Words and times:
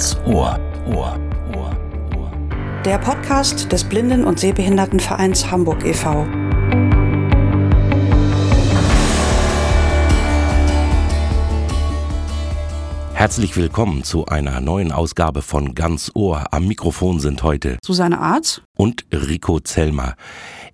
Ganz 0.00 0.16
Ohr. 0.24 0.58
Ohr. 0.86 1.20
Ohr. 1.54 1.76
Ohr. 2.16 2.32
Der 2.86 2.96
Podcast 2.96 3.70
des 3.70 3.84
Blinden- 3.84 4.24
und 4.24 4.40
Sehbehindertenvereins 4.40 5.50
Hamburg 5.50 5.84
e.V. 5.84 6.26
Herzlich 13.12 13.54
willkommen 13.58 14.02
zu 14.02 14.24
einer 14.24 14.62
neuen 14.62 14.90
Ausgabe 14.90 15.42
von 15.42 15.74
Ganz 15.74 16.10
Ohr. 16.14 16.46
Am 16.50 16.66
Mikrofon 16.66 17.20
sind 17.20 17.42
heute 17.42 17.76
Susanne 17.84 18.18
Arz 18.18 18.62
und 18.78 19.04
Rico 19.12 19.60
Zellmer. 19.60 20.14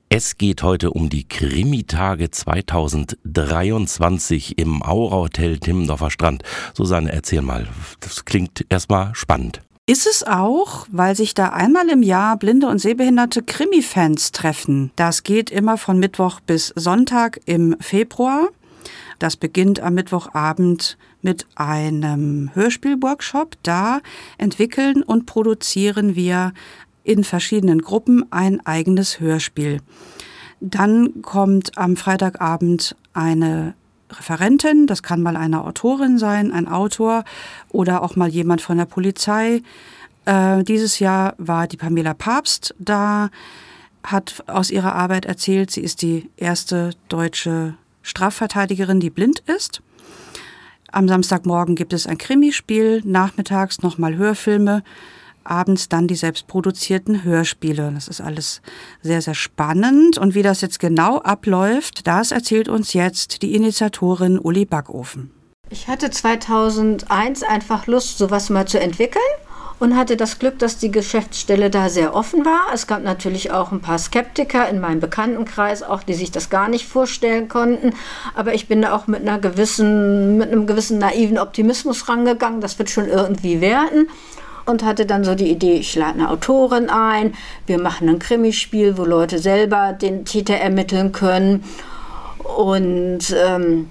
Es 0.08 0.38
geht 0.38 0.62
heute 0.62 0.92
um 0.92 1.08
die 1.08 1.26
Krimitage 1.26 2.30
2023 2.30 4.56
im 4.56 4.80
Aura 4.80 5.16
Hotel 5.16 5.58
Timmendorfer 5.58 6.12
Strand. 6.12 6.44
Susanne, 6.74 7.12
erzähl 7.12 7.42
mal. 7.42 7.66
Das 7.98 8.24
klingt 8.24 8.64
erstmal 8.68 9.12
spannend. 9.16 9.62
Ist 9.86 10.06
es 10.06 10.22
auch, 10.22 10.86
weil 10.92 11.16
sich 11.16 11.34
da 11.34 11.48
einmal 11.48 11.88
im 11.88 12.04
Jahr 12.04 12.36
blinde 12.36 12.68
und 12.68 12.78
sehbehinderte 12.78 13.42
Krimi-Fans 13.42 14.30
treffen. 14.30 14.92
Das 14.94 15.24
geht 15.24 15.50
immer 15.50 15.76
von 15.76 15.98
Mittwoch 15.98 16.38
bis 16.38 16.68
Sonntag 16.76 17.40
im 17.46 17.74
Februar. 17.80 18.50
Das 19.18 19.36
beginnt 19.36 19.80
am 19.80 19.94
Mittwochabend 19.94 20.98
mit 21.22 21.48
einem 21.56 22.52
Hörspielworkshop. 22.54 23.56
Da 23.64 24.02
entwickeln 24.38 25.02
und 25.02 25.26
produzieren 25.26 26.14
wir 26.14 26.52
in 27.06 27.24
verschiedenen 27.24 27.80
Gruppen 27.82 28.24
ein 28.32 28.64
eigenes 28.66 29.20
Hörspiel. 29.20 29.80
Dann 30.60 31.22
kommt 31.22 31.78
am 31.78 31.96
Freitagabend 31.96 32.96
eine 33.12 33.74
Referentin, 34.10 34.86
das 34.86 35.02
kann 35.02 35.22
mal 35.22 35.36
eine 35.36 35.64
Autorin 35.64 36.18
sein, 36.18 36.52
ein 36.52 36.68
Autor 36.68 37.24
oder 37.70 38.02
auch 38.02 38.16
mal 38.16 38.28
jemand 38.28 38.60
von 38.60 38.76
der 38.76 38.86
Polizei. 38.86 39.62
Äh, 40.24 40.64
dieses 40.64 40.98
Jahr 40.98 41.34
war 41.38 41.66
die 41.66 41.76
Pamela 41.76 42.14
Papst 42.14 42.74
da, 42.78 43.30
hat 44.02 44.44
aus 44.46 44.70
ihrer 44.70 44.94
Arbeit 44.94 45.26
erzählt, 45.26 45.70
sie 45.70 45.82
ist 45.82 46.02
die 46.02 46.30
erste 46.36 46.90
deutsche 47.08 47.74
Strafverteidigerin, 48.02 49.00
die 49.00 49.10
blind 49.10 49.40
ist. 49.46 49.82
Am 50.92 51.08
Samstagmorgen 51.08 51.74
gibt 51.74 51.92
es 51.92 52.06
ein 52.06 52.18
Krimispiel, 52.18 53.02
nachmittags 53.04 53.82
nochmal 53.82 54.16
Hörfilme 54.16 54.82
abends 55.50 55.88
dann 55.88 56.06
die 56.06 56.14
selbstproduzierten 56.14 57.24
Hörspiele. 57.24 57.90
Das 57.94 58.08
ist 58.08 58.20
alles 58.20 58.62
sehr, 59.02 59.22
sehr 59.22 59.34
spannend. 59.34 60.18
Und 60.18 60.34
wie 60.34 60.42
das 60.42 60.60
jetzt 60.60 60.78
genau 60.78 61.18
abläuft, 61.18 62.06
das 62.06 62.32
erzählt 62.32 62.68
uns 62.68 62.92
jetzt 62.92 63.42
die 63.42 63.54
Initiatorin 63.54 64.38
Uli 64.38 64.64
Backofen. 64.64 65.30
Ich 65.68 65.88
hatte 65.88 66.10
2001 66.10 67.42
einfach 67.42 67.86
Lust, 67.86 68.18
sowas 68.18 68.50
mal 68.50 68.66
zu 68.68 68.78
entwickeln 68.78 69.22
und 69.78 69.96
hatte 69.96 70.16
das 70.16 70.38
Glück, 70.38 70.58
dass 70.58 70.78
die 70.78 70.90
Geschäftsstelle 70.90 71.70
da 71.70 71.88
sehr 71.88 72.14
offen 72.14 72.44
war. 72.44 72.72
Es 72.72 72.86
gab 72.86 73.02
natürlich 73.02 73.50
auch 73.50 73.72
ein 73.72 73.80
paar 73.80 73.98
Skeptiker 73.98 74.68
in 74.68 74.80
meinem 74.80 75.00
Bekanntenkreis, 75.00 75.82
auch 75.82 76.02
die 76.02 76.14
sich 76.14 76.30
das 76.30 76.50
gar 76.50 76.68
nicht 76.68 76.86
vorstellen 76.86 77.48
konnten. 77.48 77.94
Aber 78.34 78.54
ich 78.54 78.68
bin 78.68 78.82
da 78.82 78.94
auch 78.94 79.06
mit 79.06 79.20
einer 79.20 79.38
gewissen, 79.38 80.38
mit 80.38 80.50
einem 80.50 80.66
gewissen 80.66 80.98
naiven 80.98 81.38
Optimismus 81.38 82.08
rangegangen. 82.08 82.60
Das 82.60 82.78
wird 82.78 82.90
schon 82.90 83.08
irgendwie 83.08 83.60
werden 83.60 84.08
und 84.66 84.84
hatte 84.84 85.06
dann 85.06 85.24
so 85.24 85.34
die 85.34 85.50
Idee, 85.50 85.74
ich 85.74 85.94
lade 85.94 86.18
eine 86.18 86.30
Autorin 86.30 86.90
ein, 86.90 87.34
wir 87.66 87.78
machen 87.78 88.08
ein 88.08 88.18
Krimispiel, 88.18 88.98
wo 88.98 89.04
Leute 89.04 89.38
selber 89.38 89.92
den 89.92 90.24
Täter 90.24 90.54
ermitteln 90.54 91.12
können. 91.12 91.64
Und 92.38 93.34
ähm, 93.46 93.88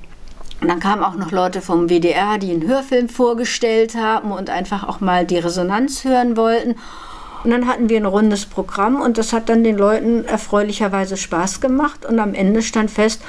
dann 0.62 0.80
kamen 0.80 1.04
auch 1.04 1.16
noch 1.16 1.32
Leute 1.32 1.62
vom 1.62 1.90
WDR, 1.90 2.38
die 2.38 2.52
einen 2.52 2.68
Hörfilm 2.68 3.10
vorgestellt 3.10 3.96
haben 3.96 4.32
und 4.32 4.50
einfach 4.50 4.88
auch 4.88 5.00
mal 5.00 5.26
die 5.26 5.38
Resonanz 5.38 6.04
hören 6.04 6.38
wollten. 6.38 6.76
Und 7.44 7.52
dann 7.52 7.68
hatten 7.68 7.90
wir 7.90 7.98
ein 7.98 8.06
rundes 8.06 8.46
Programm 8.46 9.02
und 9.02 9.18
das 9.18 9.32
hat 9.32 9.50
dann 9.50 9.64
den 9.64 9.78
Leuten 9.78 10.26
erfreulicherweise 10.26 11.16
Spaß 11.16 11.62
gemacht. 11.62 12.06
Und 12.06 12.20
am 12.20 12.34
Ende 12.34 12.62
stand 12.62 12.90
fest, 12.90 13.22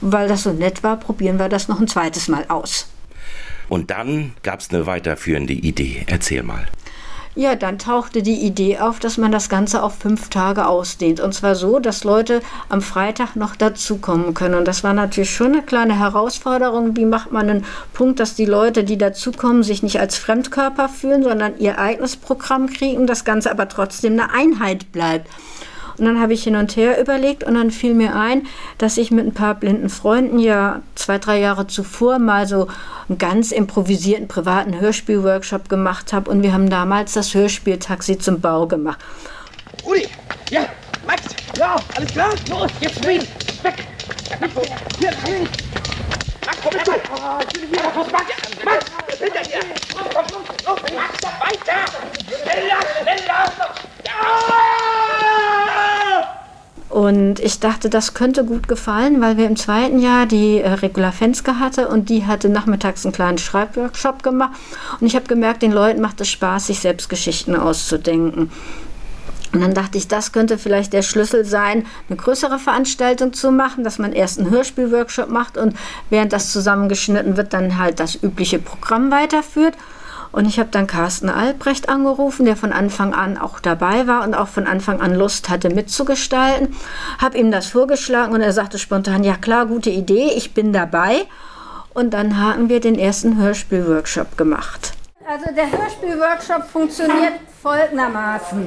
weil 0.00 0.26
das 0.26 0.42
so 0.42 0.52
nett 0.52 0.82
war, 0.82 0.96
probieren 0.96 1.38
wir 1.38 1.48
das 1.48 1.68
noch 1.68 1.78
ein 1.78 1.86
zweites 1.86 2.28
Mal 2.28 2.44
aus. 2.48 2.88
Und 3.68 3.90
dann 3.90 4.32
gab 4.42 4.60
es 4.60 4.70
eine 4.70 4.86
weiterführende 4.86 5.52
Idee. 5.52 6.04
Erzähl 6.08 6.42
mal. 6.42 6.66
Ja, 7.34 7.56
dann 7.56 7.78
tauchte 7.78 8.22
die 8.22 8.42
Idee 8.42 8.78
auf, 8.78 8.98
dass 8.98 9.16
man 9.16 9.32
das 9.32 9.48
Ganze 9.48 9.82
auf 9.82 9.94
fünf 9.94 10.28
Tage 10.28 10.66
ausdehnt. 10.66 11.18
Und 11.18 11.32
zwar 11.32 11.54
so, 11.54 11.78
dass 11.78 12.04
Leute 12.04 12.42
am 12.68 12.82
Freitag 12.82 13.36
noch 13.36 13.56
dazukommen 13.56 14.34
können. 14.34 14.54
Und 14.54 14.68
das 14.68 14.84
war 14.84 14.92
natürlich 14.92 15.34
schon 15.34 15.54
eine 15.54 15.62
kleine 15.62 15.98
Herausforderung. 15.98 16.94
Wie 16.94 17.06
macht 17.06 17.32
man 17.32 17.48
einen 17.48 17.64
Punkt, 17.94 18.20
dass 18.20 18.34
die 18.34 18.44
Leute, 18.44 18.84
die 18.84 18.98
dazukommen, 18.98 19.62
sich 19.62 19.82
nicht 19.82 19.98
als 19.98 20.18
Fremdkörper 20.18 20.90
fühlen, 20.90 21.22
sondern 21.22 21.58
ihr 21.58 21.78
eigenes 21.78 22.16
Programm 22.16 22.66
kriegen, 22.66 23.06
das 23.06 23.24
Ganze 23.24 23.50
aber 23.50 23.66
trotzdem 23.66 24.12
eine 24.12 24.34
Einheit 24.34 24.92
bleibt. 24.92 25.30
Und 25.98 26.04
dann 26.04 26.20
habe 26.20 26.32
ich 26.32 26.44
hin 26.44 26.56
und 26.56 26.76
her 26.76 27.00
überlegt 27.00 27.44
und 27.44 27.54
dann 27.54 27.70
fiel 27.70 27.94
mir 27.94 28.14
ein, 28.14 28.46
dass 28.78 28.96
ich 28.96 29.10
mit 29.10 29.26
ein 29.26 29.34
paar 29.34 29.54
blinden 29.54 29.88
Freunden 29.88 30.38
ja 30.38 30.82
zwei, 30.94 31.18
drei 31.18 31.38
Jahre 31.38 31.66
zuvor 31.66 32.18
mal 32.18 32.46
so 32.46 32.68
einen 33.08 33.18
ganz 33.18 33.52
improvisierten 33.52 34.28
privaten 34.28 34.80
Hörspielworkshop 34.80 35.68
gemacht 35.68 36.12
habe 36.12 36.30
und 36.30 36.42
wir 36.42 36.52
haben 36.52 36.70
damals 36.70 37.12
das 37.12 37.34
Hörspiel 37.34 37.78
Taxi 37.78 38.18
zum 38.18 38.40
Bau 38.40 38.66
gemacht. 38.66 38.98
Uli, 39.84 40.08
ja, 40.50 40.66
Max, 41.06 41.22
ja, 41.58 41.76
alles 41.96 42.12
klar? 42.12 42.30
Los, 42.48 42.70
jetzt 42.80 42.96
spielen, 42.96 43.26
weg. 43.62 43.86
Hier, 44.98 45.10
hin. 45.10 45.48
Max, 46.46 46.58
komm 46.62 46.74
mit. 46.74 46.86
Max, 48.12 48.30
Max, 48.64 49.18
hinter 49.18 49.42
dir. 49.42 49.60
Komm, 49.94 50.06
komm, 50.14 50.26
komm, 50.64 50.94
Max, 50.94 51.22
weiter. 51.40 51.84
Schneller, 52.26 52.80
schneller. 53.02 53.52
Ja! 54.06 55.81
Und 57.02 57.40
ich 57.40 57.58
dachte, 57.58 57.90
das 57.90 58.14
könnte 58.14 58.44
gut 58.44 58.68
gefallen, 58.68 59.20
weil 59.20 59.36
wir 59.36 59.46
im 59.46 59.56
zweiten 59.56 59.98
Jahr 59.98 60.24
die 60.24 60.60
äh, 60.60 60.68
Regula 60.68 61.10
Fenske 61.10 61.58
hatte 61.58 61.88
und 61.88 62.08
die 62.08 62.26
hatte 62.26 62.48
nachmittags 62.48 63.04
einen 63.04 63.12
kleinen 63.12 63.38
Schreibworkshop 63.38 64.22
gemacht. 64.22 64.52
Und 65.00 65.08
ich 65.08 65.16
habe 65.16 65.26
gemerkt, 65.26 65.62
den 65.62 65.72
Leuten 65.72 66.00
macht 66.00 66.20
es 66.20 66.30
Spaß, 66.30 66.68
sich 66.68 66.78
selbst 66.78 67.08
Geschichten 67.08 67.56
auszudenken. 67.56 68.52
Und 69.52 69.60
dann 69.60 69.74
dachte 69.74 69.98
ich, 69.98 70.06
das 70.06 70.30
könnte 70.30 70.58
vielleicht 70.58 70.92
der 70.92 71.02
Schlüssel 71.02 71.44
sein, 71.44 71.86
eine 72.08 72.16
größere 72.16 72.60
Veranstaltung 72.60 73.32
zu 73.32 73.50
machen, 73.50 73.82
dass 73.82 73.98
man 73.98 74.12
erst 74.12 74.38
einen 74.38 74.50
Hörspielworkshop 74.50 75.28
macht 75.28 75.58
und 75.58 75.74
während 76.08 76.32
das 76.32 76.52
zusammengeschnitten 76.52 77.36
wird, 77.36 77.52
dann 77.52 77.78
halt 77.78 77.98
das 77.98 78.14
übliche 78.14 78.60
Programm 78.60 79.10
weiterführt. 79.10 79.74
Und 80.32 80.46
ich 80.46 80.58
habe 80.58 80.70
dann 80.70 80.86
Carsten 80.86 81.28
Albrecht 81.28 81.88
angerufen, 81.88 82.46
der 82.46 82.56
von 82.56 82.72
Anfang 82.72 83.14
an 83.14 83.36
auch 83.36 83.60
dabei 83.60 84.06
war 84.06 84.24
und 84.24 84.34
auch 84.34 84.48
von 84.48 84.66
Anfang 84.66 85.00
an 85.00 85.14
Lust 85.14 85.50
hatte 85.50 85.68
mitzugestalten. 85.68 86.74
Habe 87.18 87.38
ihm 87.38 87.50
das 87.50 87.66
vorgeschlagen 87.66 88.32
und 88.32 88.40
er 88.40 88.52
sagte 88.52 88.78
spontan, 88.78 89.24
ja 89.24 89.36
klar, 89.36 89.66
gute 89.66 89.90
Idee, 89.90 90.32
ich 90.34 90.54
bin 90.54 90.72
dabei. 90.72 91.26
Und 91.92 92.14
dann 92.14 92.38
haben 92.38 92.70
wir 92.70 92.80
den 92.80 92.98
ersten 92.98 93.36
Hörspielworkshop 93.36 94.38
gemacht. 94.38 94.92
Also 95.28 95.54
der 95.54 95.70
Hörspielworkshop 95.70 96.64
funktioniert 96.64 97.34
folgendermaßen. 97.62 98.64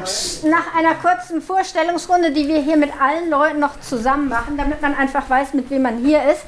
Nach 0.50 0.76
einer 0.78 0.96
kurzen 0.96 1.42
Vorstellungsrunde, 1.42 2.32
die 2.32 2.48
wir 2.48 2.62
hier 2.62 2.78
mit 2.78 2.92
allen 3.02 3.30
Leuten 3.30 3.60
noch 3.60 3.80
zusammen 3.82 4.30
machen, 4.30 4.56
damit 4.56 4.82
man 4.82 4.96
einfach 4.96 5.30
weiß, 5.30 5.54
mit 5.54 5.70
wem 5.70 5.82
man 5.82 5.98
hier 5.98 6.24
ist, 6.32 6.44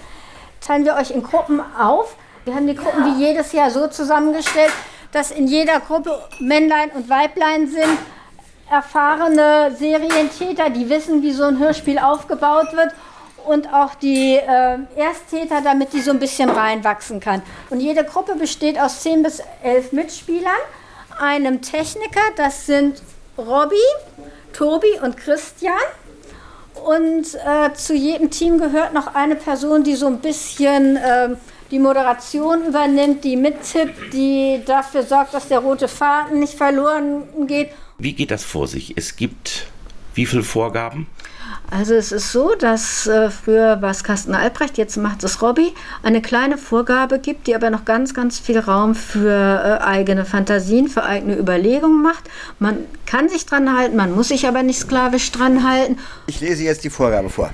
teilen 0.61 0.85
wir 0.85 0.95
euch 0.95 1.11
in 1.11 1.23
Gruppen 1.23 1.61
auf. 1.77 2.15
Wir 2.45 2.55
haben 2.55 2.67
die 2.67 2.75
Gruppen 2.75 3.03
wie 3.03 3.25
jedes 3.25 3.51
Jahr 3.51 3.69
so 3.69 3.87
zusammengestellt, 3.87 4.71
dass 5.11 5.31
in 5.31 5.47
jeder 5.47 5.79
Gruppe 5.79 6.23
Männlein 6.39 6.91
und 6.91 7.09
Weiblein 7.09 7.67
sind, 7.67 7.97
erfahrene 8.69 9.75
Serientäter, 9.77 10.69
die 10.69 10.89
wissen, 10.89 11.21
wie 11.21 11.31
so 11.31 11.43
ein 11.43 11.59
Hörspiel 11.59 11.99
aufgebaut 11.99 12.73
wird 12.73 12.93
und 13.45 13.73
auch 13.73 13.95
die 13.95 14.35
äh, 14.35 14.77
Ersttäter, 14.95 15.61
damit 15.61 15.93
die 15.93 16.01
so 16.01 16.11
ein 16.11 16.19
bisschen 16.19 16.49
reinwachsen 16.49 17.19
kann. 17.19 17.41
Und 17.69 17.79
jede 17.79 18.03
Gruppe 18.03 18.35
besteht 18.35 18.77
aus 18.77 19.01
10 19.03 19.23
bis 19.23 19.41
11 19.63 19.93
Mitspielern, 19.93 20.51
einem 21.17 21.61
Techniker, 21.61 22.21
das 22.35 22.65
sind 22.65 23.01
Robby, 23.37 23.75
Tobi 24.53 24.99
und 25.01 25.15
Christian. 25.15 25.73
Und 26.83 27.33
äh, 27.35 27.73
zu 27.73 27.95
jedem 27.95 28.29
Team 28.29 28.59
gehört 28.59 28.93
noch 28.93 29.15
eine 29.15 29.35
Person, 29.35 29.83
die 29.83 29.95
so 29.95 30.07
ein 30.07 30.19
bisschen... 30.19 30.97
Äh, 30.97 31.29
die 31.71 31.79
Moderation 31.79 32.65
übernimmt, 32.65 33.23
die 33.23 33.35
mittippt, 33.35 34.13
die 34.13 34.61
dafür 34.65 35.03
sorgt, 35.03 35.33
dass 35.33 35.47
der 35.47 35.59
rote 35.59 35.87
Faden 35.87 36.39
nicht 36.39 36.53
verloren 36.53 37.23
geht. 37.47 37.69
Wie 37.97 38.13
geht 38.13 38.31
das 38.31 38.43
vor 38.43 38.67
sich? 38.67 38.93
Es 38.95 39.15
gibt 39.15 39.67
wie 40.17 40.25
viele 40.25 40.43
Vorgaben? 40.43 41.07
Also 41.69 41.93
es 41.93 42.11
ist 42.11 42.31
so, 42.31 42.55
dass 42.55 43.07
äh, 43.07 43.29
früher 43.29 43.81
war 43.81 43.91
es 43.91 44.03
Carsten 44.03 44.33
Albrecht, 44.33 44.77
jetzt 44.77 44.97
macht 44.97 45.23
es 45.23 45.41
Robby, 45.41 45.73
eine 46.01 46.21
kleine 46.21 46.57
Vorgabe 46.57 47.19
gibt, 47.19 47.45
die 47.45 47.55
aber 47.55 47.69
noch 47.69 47.85
ganz, 47.85 48.13
ganz 48.13 48.39
viel 48.39 48.57
Raum 48.57 48.95
für 48.95 49.29
äh, 49.29 49.83
eigene 49.83 50.25
Fantasien, 50.25 50.87
für 50.87 51.03
eigene 51.03 51.37
Überlegungen 51.37 52.01
macht. 52.01 52.23
Man 52.57 52.77
kann 53.05 53.29
sich 53.29 53.45
dran 53.45 53.77
halten, 53.77 53.95
man 53.95 54.15
muss 54.15 54.29
sich 54.29 54.47
aber 54.47 54.63
nicht 54.63 54.79
sklavisch 54.79 55.31
dran 55.31 55.67
halten. 55.69 55.97
Ich 56.27 56.39
lese 56.39 56.63
jetzt 56.63 56.83
die 56.83 56.89
Vorgabe 56.89 57.29
vor. 57.29 57.53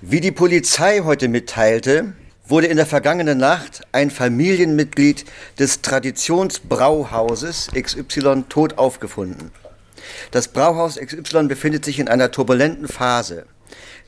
Wie 0.00 0.20
die 0.20 0.32
Polizei 0.32 1.00
heute 1.04 1.28
mitteilte, 1.28 2.14
wurde 2.46 2.66
in 2.66 2.76
der 2.76 2.86
vergangenen 2.86 3.38
Nacht 3.38 3.82
ein 3.92 4.10
Familienmitglied 4.10 5.24
des 5.58 5.80
Traditionsbrauhauses 5.80 7.70
XY 7.74 8.44
tot 8.48 8.78
aufgefunden. 8.78 9.50
Das 10.30 10.48
Brauhaus 10.48 10.96
XY 10.96 11.44
befindet 11.48 11.84
sich 11.84 11.98
in 11.98 12.08
einer 12.08 12.30
turbulenten 12.30 12.88
Phase. 12.88 13.46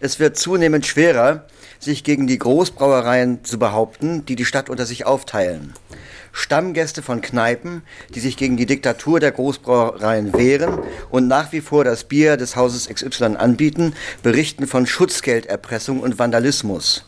Es 0.00 0.20
wird 0.20 0.36
zunehmend 0.36 0.86
schwerer, 0.86 1.46
sich 1.78 2.04
gegen 2.04 2.26
die 2.26 2.38
Großbrauereien 2.38 3.44
zu 3.44 3.58
behaupten, 3.58 4.26
die 4.26 4.36
die 4.36 4.44
Stadt 4.44 4.68
unter 4.68 4.84
sich 4.86 5.06
aufteilen. 5.06 5.72
Stammgäste 6.32 7.00
von 7.00 7.22
Kneipen, 7.22 7.82
die 8.14 8.20
sich 8.20 8.36
gegen 8.36 8.58
die 8.58 8.66
Diktatur 8.66 9.20
der 9.20 9.32
Großbrauereien 9.32 10.34
wehren 10.34 10.80
und 11.08 11.28
nach 11.28 11.52
wie 11.52 11.62
vor 11.62 11.82
das 11.84 12.04
Bier 12.04 12.36
des 12.36 12.56
Hauses 12.56 12.88
XY 12.88 13.36
anbieten, 13.36 13.94
berichten 14.22 14.66
von 14.66 14.86
Schutzgelderpressung 14.86 16.00
und 16.00 16.18
Vandalismus. 16.18 17.06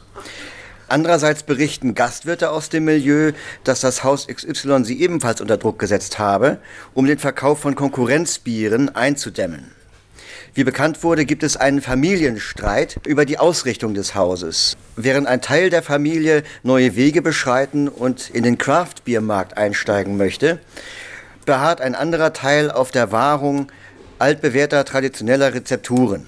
Andererseits 0.88 1.42
berichten 1.42 1.94
Gastwirte 1.94 2.50
aus 2.50 2.70
dem 2.70 2.86
Milieu, 2.86 3.32
dass 3.62 3.80
das 3.80 4.04
Haus 4.04 4.26
XY 4.26 4.84
sie 4.84 5.00
ebenfalls 5.00 5.42
unter 5.42 5.58
Druck 5.58 5.78
gesetzt 5.78 6.18
habe, 6.18 6.58
um 6.94 7.06
den 7.06 7.18
Verkauf 7.18 7.60
von 7.60 7.74
Konkurrenzbieren 7.74 8.94
einzudämmen. 8.94 9.72
Wie 10.54 10.64
bekannt 10.64 11.04
wurde, 11.04 11.26
gibt 11.26 11.42
es 11.42 11.58
einen 11.58 11.82
Familienstreit 11.82 12.98
über 13.06 13.26
die 13.26 13.38
Ausrichtung 13.38 13.92
des 13.92 14.14
Hauses. 14.14 14.76
Während 14.96 15.26
ein 15.26 15.42
Teil 15.42 15.68
der 15.68 15.82
Familie 15.82 16.42
neue 16.62 16.96
Wege 16.96 17.20
beschreiten 17.20 17.86
und 17.88 18.30
in 18.30 18.42
den 18.42 18.56
Craft-Biermarkt 18.56 19.58
einsteigen 19.58 20.16
möchte, 20.16 20.58
beharrt 21.44 21.82
ein 21.82 21.94
anderer 21.94 22.32
Teil 22.32 22.70
auf 22.70 22.90
der 22.90 23.12
Wahrung 23.12 23.70
altbewährter 24.18 24.84
traditioneller 24.84 25.54
Rezepturen. 25.54 26.26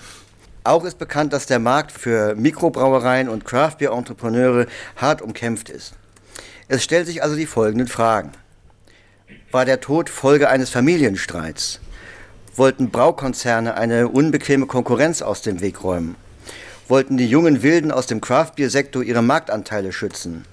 Auch 0.62 0.84
ist 0.84 0.98
bekannt, 0.98 1.32
dass 1.32 1.46
der 1.46 1.58
Markt 1.58 1.90
für 1.90 2.34
Mikrobrauereien 2.34 3.30
und 3.30 3.46
Craft-Bier-Entrepreneure 3.46 4.66
hart 4.96 5.22
umkämpft 5.22 5.70
ist. 5.70 5.94
Es 6.68 6.84
stellt 6.84 7.06
sich 7.06 7.22
also 7.22 7.34
die 7.34 7.46
folgenden 7.46 7.88
Fragen. 7.88 8.32
War 9.50 9.64
der 9.64 9.80
Tod 9.80 10.10
Folge 10.10 10.50
eines 10.50 10.68
Familienstreits? 10.68 11.80
Wollten 12.56 12.90
Braukonzerne 12.90 13.74
eine 13.74 14.08
unbequeme 14.08 14.66
Konkurrenz 14.66 15.22
aus 15.22 15.40
dem 15.40 15.62
Weg 15.62 15.82
räumen? 15.82 16.16
Wollten 16.88 17.16
die 17.16 17.28
jungen 17.28 17.62
Wilden 17.62 17.90
aus 17.90 18.06
dem 18.06 18.20
Craft-Bier-Sektor 18.20 19.02
ihre 19.02 19.22
Marktanteile 19.22 19.92
schützen? 19.92 20.44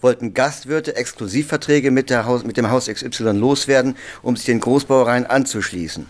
Wollten 0.00 0.34
Gastwirte 0.34 0.96
Exklusivverträge 0.96 1.92
mit, 1.92 2.10
Haus, 2.10 2.42
mit 2.42 2.56
dem 2.56 2.70
Haus 2.70 2.88
XY 2.88 3.32
loswerden, 3.32 3.96
um 4.22 4.36
sich 4.36 4.46
den 4.46 4.60
Großbrauereien 4.60 5.26
anzuschließen? 5.26 6.06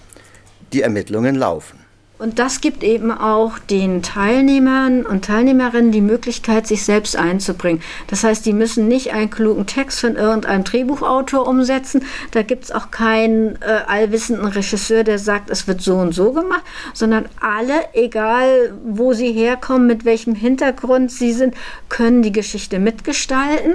Die 0.72 0.80
Ermittlungen 0.80 1.34
laufen. 1.34 1.87
Und 2.18 2.40
das 2.40 2.60
gibt 2.60 2.82
eben 2.82 3.12
auch 3.12 3.60
den 3.60 4.02
Teilnehmern 4.02 5.06
und 5.06 5.24
Teilnehmerinnen 5.24 5.92
die 5.92 6.00
Möglichkeit, 6.00 6.66
sich 6.66 6.84
selbst 6.84 7.16
einzubringen. 7.16 7.80
Das 8.08 8.24
heißt, 8.24 8.44
die 8.44 8.52
müssen 8.52 8.88
nicht 8.88 9.12
einen 9.12 9.30
klugen 9.30 9.66
Text 9.66 10.00
von 10.00 10.16
irgendeinem 10.16 10.64
Drehbuchautor 10.64 11.46
umsetzen. 11.46 12.04
Da 12.32 12.42
gibt 12.42 12.64
es 12.64 12.72
auch 12.72 12.90
keinen 12.90 13.56
äh, 13.62 13.82
allwissenden 13.86 14.46
Regisseur, 14.46 15.04
der 15.04 15.20
sagt, 15.20 15.48
es 15.48 15.68
wird 15.68 15.80
so 15.80 15.96
und 15.96 16.12
so 16.12 16.32
gemacht, 16.32 16.64
sondern 16.92 17.26
alle, 17.40 17.74
egal 17.92 18.74
wo 18.84 19.12
sie 19.12 19.32
herkommen, 19.32 19.86
mit 19.86 20.04
welchem 20.04 20.34
Hintergrund 20.34 21.12
sie 21.12 21.32
sind, 21.32 21.54
können 21.88 22.22
die 22.22 22.32
Geschichte 22.32 22.80
mitgestalten. 22.80 23.74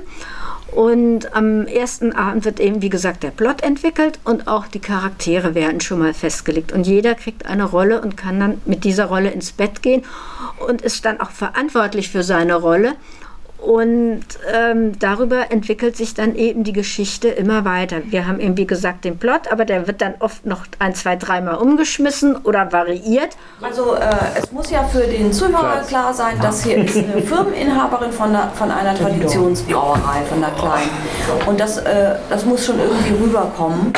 Und 0.74 1.36
am 1.36 1.68
ersten 1.68 2.14
Abend 2.14 2.46
wird 2.46 2.60
eben, 2.60 2.81
wie 2.81 2.90
gesagt, 2.90 3.22
der 3.22 3.30
Plot 3.30 3.62
entwickelt 3.62 4.20
und 4.24 4.48
auch 4.48 4.66
die 4.68 4.80
Charaktere 4.80 5.54
werden 5.54 5.81
schon 5.81 6.00
mal 6.00 6.16
festgelegt. 6.16 6.72
Und 6.72 6.88
jeder 6.88 7.14
kriegt 7.14 7.46
eine 7.46 7.66
Rolle 7.66 8.02
und 8.02 8.18
kann 8.18 8.40
dann 8.40 8.62
mit 8.66 8.84
dieser 8.84 9.06
Rolle 9.06 9.30
ins 9.30 9.52
Bett 9.52 9.84
gehen 9.84 10.04
und 10.66 10.81
ist 10.81 11.06
dann 11.06 11.20
auch 11.20 11.30
verantwortlich 11.30 12.10
für 12.10 12.24
seine 12.24 12.56
Rolle. 12.56 12.94
Und 13.63 14.25
ähm, 14.54 15.00
darüber 15.00 15.50
entwickelt 15.50 15.95
sich 15.95 16.13
dann 16.13 16.36
eben 16.36 16.65
die 16.65 16.74
Geschichte 16.74 17.30
immer 17.30 17.63
weiter. 17.63 18.01
Wir 18.04 18.27
haben 18.27 18.42
eben, 18.42 18.57
wie 18.57 18.68
gesagt, 18.68 19.06
den 19.06 19.18
Plot, 19.18 19.50
aber 19.50 19.63
der 19.63 19.88
wird 19.88 20.01
dann 20.01 20.15
oft 20.19 20.45
noch 20.45 20.65
ein, 20.80 20.94
zwei, 20.95 21.15
dreimal 21.15 21.56
umgeschmissen 21.56 22.36
oder 22.36 22.74
variiert. 22.74 23.38
Also 23.62 23.95
äh, 23.95 24.10
es 24.38 24.51
muss 24.51 24.69
ja 24.69 24.83
für 24.83 25.07
den 25.07 25.31
Zuhörer 25.31 25.81
klar 25.88 26.13
sein, 26.13 26.38
dass 26.42 26.65
hier 26.65 26.83
ist 26.83 26.98
eine 26.98 27.21
Firmeninhaberin 27.21 28.12
von 28.12 28.36
einer, 28.36 28.50
von 28.50 28.69
einer 28.69 28.95
Traditionsbrauerei, 28.95 30.24
von 30.27 30.44
einer 30.44 30.54
kleinen. 30.56 30.89
Und 31.48 31.57
das, 31.57 31.77
äh, 31.77 32.15
das 32.30 32.44
muss 32.44 32.65
schon 32.65 32.80
irgendwie 32.80 33.13
rüberkommen. 33.24 33.94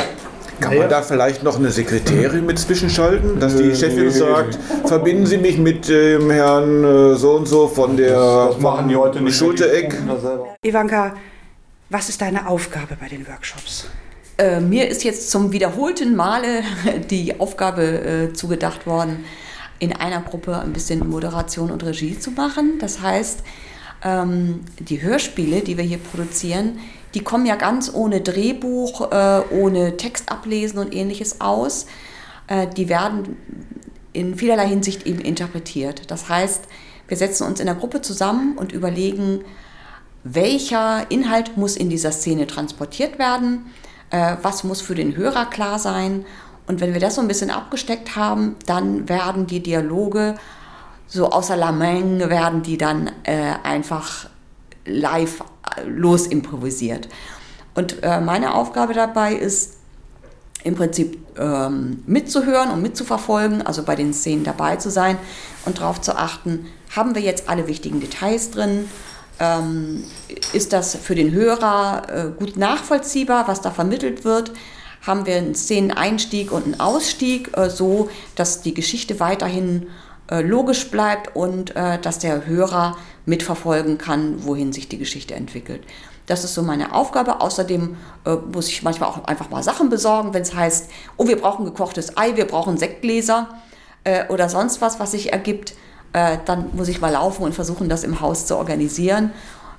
Kann 0.60 0.78
man 0.78 0.88
da 0.88 1.02
vielleicht 1.02 1.42
noch 1.42 1.56
eine 1.56 1.70
Sekretärin 1.70 2.46
mit 2.46 2.58
zwischenschalten, 2.58 3.38
dass 3.40 3.56
die 3.56 3.74
Chefin 3.74 4.10
sagt, 4.10 4.58
verbinden 4.86 5.26
Sie 5.26 5.38
mich 5.38 5.58
mit 5.58 5.88
dem 5.88 6.30
Herrn 6.30 6.84
äh, 6.84 7.14
so 7.14 7.32
und 7.32 7.46
so 7.46 7.68
von 7.68 7.96
der 7.96 8.46
das 8.48 8.58
machen 8.58 8.88
die 8.88 8.96
heute 8.96 9.20
nicht 9.20 9.36
Schultereck? 9.36 9.94
Ivanka, 10.62 11.14
was 11.90 12.08
ist 12.08 12.20
deine 12.20 12.48
Aufgabe 12.48 12.96
bei 12.98 13.08
den 13.08 13.26
Workshops? 13.28 13.86
Äh, 14.38 14.60
mir 14.60 14.88
ist 14.88 15.04
jetzt 15.04 15.30
zum 15.30 15.52
wiederholten 15.52 16.16
Male 16.16 16.62
die 17.10 17.38
Aufgabe 17.38 17.82
äh, 17.82 18.32
zugedacht 18.32 18.86
worden, 18.86 19.24
in 19.78 19.92
einer 19.92 20.20
Gruppe 20.20 20.58
ein 20.58 20.72
bisschen 20.72 21.06
Moderation 21.08 21.70
und 21.70 21.84
Regie 21.84 22.18
zu 22.18 22.30
machen. 22.30 22.78
Das 22.80 23.00
heißt, 23.00 23.42
ähm, 24.04 24.60
die 24.78 25.02
Hörspiele, 25.02 25.60
die 25.60 25.76
wir 25.76 25.84
hier 25.84 25.98
produzieren, 25.98 26.78
die 27.14 27.20
kommen 27.20 27.46
ja 27.46 27.56
ganz 27.56 27.92
ohne 27.92 28.20
Drehbuch, 28.20 29.10
äh, 29.10 29.40
ohne 29.50 29.96
Text 29.96 30.30
ablesen 30.30 30.78
und 30.78 30.94
ähnliches 30.94 31.40
aus. 31.40 31.86
Äh, 32.46 32.66
die 32.68 32.88
werden 32.88 33.36
in 34.12 34.36
vielerlei 34.36 34.66
Hinsicht 34.68 35.06
eben 35.06 35.20
interpretiert. 35.20 36.10
Das 36.10 36.28
heißt, 36.28 36.64
wir 37.08 37.16
setzen 37.16 37.46
uns 37.46 37.60
in 37.60 37.66
der 37.66 37.74
Gruppe 37.74 38.00
zusammen 38.00 38.56
und 38.56 38.72
überlegen, 38.72 39.44
welcher 40.24 41.10
Inhalt 41.10 41.56
muss 41.56 41.76
in 41.76 41.88
dieser 41.88 42.10
Szene 42.10 42.46
transportiert 42.46 43.18
werden, 43.18 43.66
äh, 44.10 44.36
was 44.42 44.64
muss 44.64 44.80
für 44.80 44.94
den 44.94 45.16
Hörer 45.16 45.46
klar 45.46 45.78
sein. 45.78 46.24
Und 46.66 46.80
wenn 46.80 46.94
wir 46.94 47.00
das 47.00 47.14
so 47.14 47.20
ein 47.20 47.28
bisschen 47.28 47.50
abgesteckt 47.50 48.16
haben, 48.16 48.56
dann 48.66 49.08
werden 49.08 49.46
die 49.46 49.62
Dialoge 49.62 50.34
so 51.06 51.30
außer 51.30 51.56
la 51.56 51.70
Menge, 51.70 52.28
werden 52.28 52.62
die 52.62 52.76
dann 52.76 53.10
äh, 53.22 53.54
einfach 53.62 54.28
live 54.84 55.44
los 55.84 56.26
improvisiert. 56.26 57.08
Und 57.74 58.02
äh, 58.02 58.20
meine 58.20 58.54
Aufgabe 58.54 58.94
dabei 58.94 59.34
ist, 59.34 59.74
im 60.64 60.74
Prinzip 60.74 61.18
ähm, 61.38 62.02
mitzuhören 62.06 62.70
und 62.70 62.82
mitzuverfolgen, 62.82 63.62
also 63.62 63.84
bei 63.84 63.94
den 63.94 64.12
Szenen 64.12 64.42
dabei 64.42 64.76
zu 64.76 64.90
sein 64.90 65.16
und 65.64 65.78
darauf 65.78 66.00
zu 66.00 66.16
achten, 66.16 66.66
haben 66.94 67.14
wir 67.14 67.22
jetzt 67.22 67.48
alle 67.48 67.68
wichtigen 67.68 68.00
Details 68.00 68.50
drin? 68.50 68.88
Ähm, 69.38 70.02
ist 70.52 70.72
das 70.72 70.96
für 70.96 71.14
den 71.14 71.30
Hörer 71.30 72.02
äh, 72.08 72.30
gut 72.36 72.56
nachvollziehbar, 72.56 73.46
was 73.46 73.60
da 73.60 73.70
vermittelt 73.70 74.24
wird? 74.24 74.50
Haben 75.02 75.26
wir 75.26 75.36
einen 75.36 75.54
Szeneneinstieg 75.54 76.50
und 76.50 76.64
einen 76.64 76.80
Ausstieg, 76.80 77.56
äh, 77.56 77.70
so 77.70 78.08
dass 78.34 78.62
die 78.62 78.74
Geschichte 78.74 79.20
weiterhin 79.20 79.86
logisch 80.30 80.90
bleibt 80.90 81.36
und 81.36 81.74
äh, 81.76 81.98
dass 81.98 82.18
der 82.18 82.46
Hörer 82.46 82.96
mitverfolgen 83.26 83.98
kann, 83.98 84.44
wohin 84.44 84.72
sich 84.72 84.88
die 84.88 84.98
Geschichte 84.98 85.34
entwickelt. 85.34 85.82
Das 86.26 86.42
ist 86.42 86.54
so 86.54 86.62
meine 86.62 86.92
Aufgabe. 86.92 87.40
Außerdem 87.40 87.96
äh, 88.24 88.34
muss 88.52 88.68
ich 88.68 88.82
manchmal 88.82 89.10
auch 89.10 89.24
einfach 89.24 89.50
mal 89.50 89.62
Sachen 89.62 89.88
besorgen, 89.88 90.34
wenn 90.34 90.42
es 90.42 90.54
heißt, 90.54 90.90
oh, 91.16 91.26
wir 91.28 91.40
brauchen 91.40 91.64
gekochtes 91.64 92.16
Ei, 92.16 92.36
wir 92.36 92.46
brauchen 92.46 92.76
Sektgläser 92.76 93.48
äh, 94.04 94.26
oder 94.28 94.48
sonst 94.48 94.80
was, 94.80 94.98
was 94.98 95.12
sich 95.12 95.32
ergibt. 95.32 95.74
Äh, 96.12 96.38
dann 96.44 96.70
muss 96.74 96.88
ich 96.88 97.00
mal 97.00 97.12
laufen 97.12 97.44
und 97.44 97.54
versuchen, 97.54 97.88
das 97.88 98.02
im 98.02 98.20
Haus 98.20 98.46
zu 98.46 98.56
organisieren. 98.56 99.32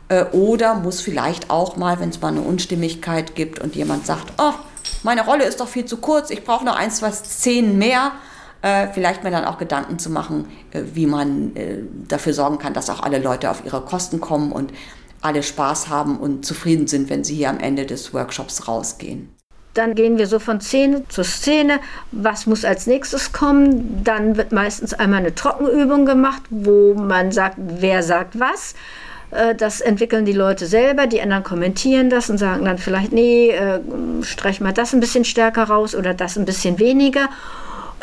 Äh, 0.09 0.25
oder 0.25 0.75
muss 0.75 1.01
vielleicht 1.01 1.49
auch 1.49 1.75
mal, 1.75 1.99
wenn 1.99 2.09
es 2.09 2.21
mal 2.21 2.29
eine 2.29 2.41
Unstimmigkeit 2.41 3.35
gibt 3.35 3.59
und 3.59 3.75
jemand 3.75 4.05
sagt, 4.05 4.33
oh, 4.37 4.53
meine 5.03 5.25
Rolle 5.25 5.43
ist 5.43 5.59
doch 5.59 5.67
viel 5.67 5.85
zu 5.85 5.97
kurz, 5.97 6.29
ich 6.29 6.45
brauche 6.45 6.63
noch 6.63 6.77
ein, 6.77 6.91
zwei 6.91 7.11
Szenen 7.11 7.77
mehr, 7.77 8.13
äh, 8.67 8.87
vielleicht 8.93 9.23
mir 9.23 9.31
dann 9.31 9.45
auch 9.45 9.57
Gedanken 9.57 9.97
zu 9.97 10.09
machen, 10.09 10.45
äh, 10.71 10.81
wie 10.93 11.05
man 11.05 11.55
äh, 11.55 11.77
dafür 12.07 12.33
sorgen 12.33 12.57
kann, 12.57 12.73
dass 12.73 12.89
auch 12.89 13.01
alle 13.01 13.19
Leute 13.19 13.49
auf 13.49 13.63
ihre 13.65 13.81
Kosten 13.81 14.19
kommen 14.19 14.51
und 14.51 14.73
alle 15.21 15.41
Spaß 15.41 15.87
haben 15.87 16.17
und 16.17 16.45
zufrieden 16.45 16.87
sind, 16.87 17.09
wenn 17.09 17.23
sie 17.23 17.35
hier 17.35 17.49
am 17.49 17.59
Ende 17.59 17.85
des 17.85 18.13
Workshops 18.13 18.67
rausgehen. 18.67 19.29
Dann 19.73 19.95
gehen 19.95 20.17
wir 20.17 20.27
so 20.27 20.39
von 20.39 20.59
Szene 20.59 21.07
zu 21.07 21.23
Szene. 21.23 21.79
Was 22.11 22.45
muss 22.45 22.65
als 22.65 22.87
nächstes 22.87 23.31
kommen? 23.31 24.03
Dann 24.03 24.35
wird 24.35 24.51
meistens 24.51 24.93
einmal 24.93 25.19
eine 25.19 25.33
Trockenübung 25.33 26.05
gemacht, 26.05 26.41
wo 26.49 26.93
man 26.95 27.31
sagt, 27.31 27.55
wer 27.57 28.03
sagt 28.03 28.39
was. 28.39 28.75
Äh, 29.31 29.55
das 29.55 29.79
entwickeln 29.79 30.25
die 30.25 30.33
Leute 30.33 30.65
selber, 30.65 31.07
die 31.07 31.21
anderen 31.21 31.43
kommentieren 31.43 32.09
das 32.09 32.29
und 32.29 32.37
sagen 32.37 32.65
dann 32.65 32.79
vielleicht, 32.79 33.13
nee, 33.13 33.53
streich 34.23 34.59
mal 34.59 34.73
das 34.73 34.93
ein 34.93 34.99
bisschen 34.99 35.23
stärker 35.23 35.63
raus 35.63 35.95
oder 35.95 36.13
das 36.13 36.37
ein 36.37 36.45
bisschen 36.45 36.79
weniger. 36.79 37.29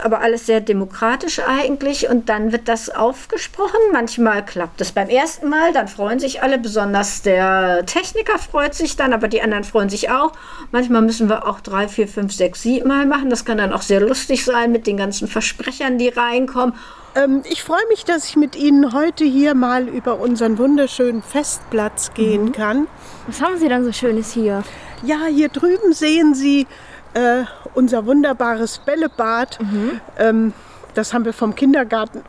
Aber 0.02 0.20
alles 0.20 0.46
sehr 0.46 0.60
demokratisch 0.60 1.40
eigentlich. 1.40 2.08
Und 2.08 2.28
dann 2.28 2.52
wird 2.52 2.68
das 2.68 2.90
aufgesprochen. 2.90 3.78
Manchmal 3.92 4.44
klappt 4.44 4.80
es 4.80 4.92
beim 4.92 5.08
ersten 5.08 5.48
Mal, 5.48 5.72
dann 5.72 5.88
freuen 5.88 6.18
sich 6.18 6.42
alle, 6.42 6.58
besonders 6.58 7.22
der 7.22 7.84
Techniker 7.86 8.38
freut 8.38 8.74
sich 8.74 8.96
dann, 8.96 9.12
aber 9.12 9.28
die 9.28 9.42
anderen 9.42 9.64
freuen 9.64 9.88
sich 9.88 10.10
auch. 10.10 10.32
Manchmal 10.72 11.02
müssen 11.02 11.28
wir 11.28 11.46
auch 11.46 11.60
drei, 11.60 11.88
vier, 11.88 12.08
fünf, 12.08 12.32
sechs, 12.32 12.62
sieben 12.62 12.88
Mal 12.88 13.06
machen. 13.06 13.30
Das 13.30 13.44
kann 13.44 13.58
dann 13.58 13.72
auch 13.72 13.82
sehr 13.82 14.00
lustig 14.00 14.44
sein 14.44 14.72
mit 14.72 14.86
den 14.86 14.96
ganzen 14.96 15.28
Versprechern, 15.28 15.98
die 15.98 16.08
reinkommen. 16.08 16.74
Ähm, 17.14 17.42
ich 17.48 17.62
freue 17.62 17.86
mich, 17.88 18.04
dass 18.04 18.28
ich 18.28 18.36
mit 18.36 18.56
Ihnen 18.56 18.92
heute 18.92 19.24
hier 19.24 19.54
mal 19.54 19.88
über 19.88 20.18
unseren 20.18 20.58
wunderschönen 20.58 21.22
Festplatz 21.22 22.12
gehen 22.14 22.46
mhm. 22.46 22.52
kann. 22.52 22.86
Was 23.26 23.40
haben 23.40 23.58
Sie 23.58 23.68
dann 23.68 23.84
so 23.84 23.92
Schönes 23.92 24.32
hier? 24.32 24.64
Ja, 25.02 25.26
hier 25.26 25.48
drüben 25.48 25.92
sehen 25.92 26.34
Sie 26.34 26.66
äh, 27.14 27.44
unser 27.74 28.06
wunderbares 28.06 28.78
Bällebad. 28.78 29.60
Mhm. 29.60 30.00
Ähm, 30.18 30.52
das 30.94 31.12
haben 31.12 31.24
wir 31.24 31.32
vom 31.32 31.54
Kindergarten 31.54 32.22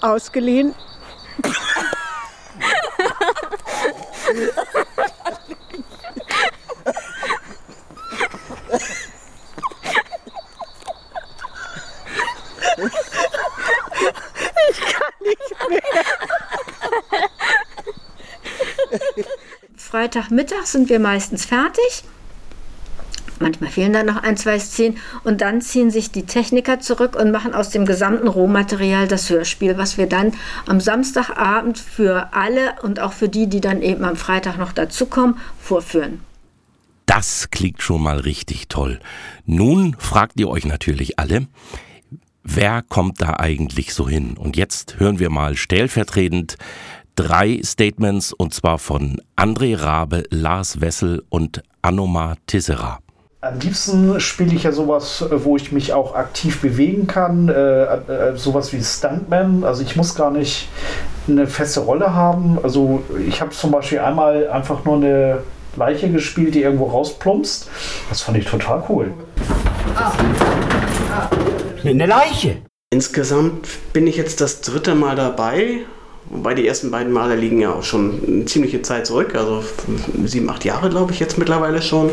ausgeliehen. 0.00 0.74
Ich 14.70 14.80
kann 14.80 15.12
nicht 15.20 15.68
mehr. 15.68 16.04
Freitagmittag 19.76 20.66
sind 20.66 20.88
wir 20.88 21.00
meistens 21.00 21.44
fertig. 21.44 22.04
Manchmal 23.40 23.70
fehlen 23.70 23.94
dann 23.94 24.04
noch 24.04 24.22
ein, 24.22 24.36
zwei 24.36 24.58
Szenen 24.58 24.98
und 25.24 25.40
dann 25.40 25.62
ziehen 25.62 25.90
sich 25.90 26.10
die 26.10 26.26
Techniker 26.26 26.78
zurück 26.80 27.16
und 27.16 27.30
machen 27.30 27.54
aus 27.54 27.70
dem 27.70 27.86
gesamten 27.86 28.28
Rohmaterial 28.28 29.08
das 29.08 29.30
Hörspiel, 29.30 29.78
was 29.78 29.96
wir 29.96 30.06
dann 30.06 30.34
am 30.66 30.78
Samstagabend 30.78 31.78
für 31.78 32.34
alle 32.34 32.74
und 32.82 33.00
auch 33.00 33.14
für 33.14 33.30
die, 33.30 33.48
die 33.48 33.62
dann 33.62 33.80
eben 33.80 34.04
am 34.04 34.16
Freitag 34.16 34.58
noch 34.58 34.72
dazukommen, 34.72 35.38
vorführen. 35.58 36.20
Das 37.06 37.48
klingt 37.50 37.80
schon 37.80 38.02
mal 38.02 38.20
richtig 38.20 38.68
toll. 38.68 39.00
Nun 39.46 39.96
fragt 39.98 40.38
ihr 40.38 40.48
euch 40.48 40.66
natürlich 40.66 41.18
alle, 41.18 41.48
wer 42.42 42.82
kommt 42.82 43.22
da 43.22 43.36
eigentlich 43.38 43.94
so 43.94 44.06
hin? 44.06 44.36
Und 44.36 44.58
jetzt 44.58 45.00
hören 45.00 45.18
wir 45.18 45.30
mal 45.30 45.56
stellvertretend 45.56 46.56
drei 47.16 47.60
Statements 47.64 48.34
und 48.34 48.52
zwar 48.52 48.78
von 48.78 49.20
André 49.34 49.80
Rabe, 49.80 50.24
Lars 50.28 50.82
Wessel 50.82 51.24
und 51.30 51.62
Anoma 51.80 52.36
Tissera. 52.46 53.00
Am 53.42 53.58
liebsten 53.58 54.20
spiele 54.20 54.54
ich 54.54 54.64
ja 54.64 54.72
sowas, 54.72 55.22
äh, 55.22 55.44
wo 55.44 55.56
ich 55.56 55.72
mich 55.72 55.94
auch 55.94 56.14
aktiv 56.14 56.60
bewegen 56.60 57.06
kann, 57.06 57.48
äh, 57.48 57.84
äh, 57.84 58.36
sowas 58.36 58.70
wie 58.74 58.84
Stuntman. 58.84 59.64
Also 59.64 59.82
ich 59.82 59.96
muss 59.96 60.14
gar 60.14 60.30
nicht 60.30 60.68
eine 61.26 61.46
feste 61.46 61.80
Rolle 61.80 62.12
haben. 62.12 62.58
Also 62.62 63.02
ich 63.26 63.40
habe 63.40 63.50
zum 63.52 63.70
Beispiel 63.70 64.00
einmal 64.00 64.50
einfach 64.50 64.84
nur 64.84 64.96
eine 64.96 65.38
Leiche 65.74 66.10
gespielt, 66.10 66.54
die 66.54 66.60
irgendwo 66.60 66.88
rausplumpst. 66.88 67.70
Das 68.10 68.20
fand 68.20 68.36
ich 68.36 68.44
total 68.44 68.84
cool. 68.90 69.14
Eine 71.82 72.04
Leiche? 72.06 72.58
Insgesamt 72.90 73.68
bin 73.94 74.06
ich 74.06 74.18
jetzt 74.18 74.42
das 74.42 74.60
dritte 74.60 74.94
Mal 74.94 75.16
dabei 75.16 75.78
Wobei 76.32 76.54
die 76.54 76.64
ersten 76.64 76.92
beiden 76.92 77.12
Male 77.12 77.34
liegen 77.34 77.60
ja 77.60 77.72
auch 77.72 77.82
schon 77.82 78.20
eine 78.24 78.44
ziemliche 78.44 78.82
Zeit 78.82 79.04
zurück, 79.04 79.34
also 79.34 79.64
sieben, 80.24 80.48
acht 80.48 80.64
Jahre 80.64 80.88
glaube 80.88 81.12
ich 81.12 81.18
jetzt 81.18 81.38
mittlerweile 81.38 81.82
schon. 81.82 82.10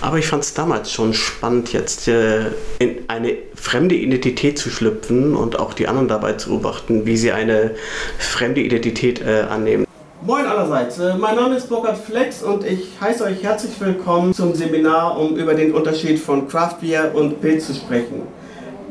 Aber 0.00 0.16
ich 0.16 0.26
fand 0.26 0.44
es 0.44 0.54
damals 0.54 0.90
schon 0.90 1.12
spannend, 1.12 1.74
jetzt 1.74 2.08
äh, 2.08 2.46
in 2.78 3.00
eine 3.08 3.36
fremde 3.54 3.96
Identität 3.96 4.58
zu 4.58 4.70
schlüpfen 4.70 5.36
und 5.36 5.58
auch 5.58 5.74
die 5.74 5.88
anderen 5.88 6.08
dabei 6.08 6.34
zu 6.34 6.48
beobachten, 6.50 7.04
wie 7.04 7.18
sie 7.18 7.30
eine 7.30 7.72
fremde 8.18 8.62
Identität 8.62 9.20
äh, 9.20 9.42
annehmen. 9.50 9.84
Moin 10.22 10.46
allerseits, 10.46 10.98
äh, 10.98 11.14
mein 11.14 11.36
Name 11.36 11.56
ist 11.56 11.68
Burkhard 11.68 11.98
Flex 11.98 12.42
und 12.42 12.64
ich 12.64 12.88
heiße 12.98 13.24
euch 13.24 13.42
herzlich 13.42 13.72
willkommen 13.78 14.32
zum 14.32 14.54
Seminar, 14.54 15.18
um 15.18 15.36
über 15.36 15.52
den 15.52 15.74
Unterschied 15.74 16.18
von 16.18 16.48
Craft 16.48 16.80
Beer 16.80 17.12
und 17.14 17.42
Pilz 17.42 17.66
zu 17.66 17.74
sprechen. 17.74 18.22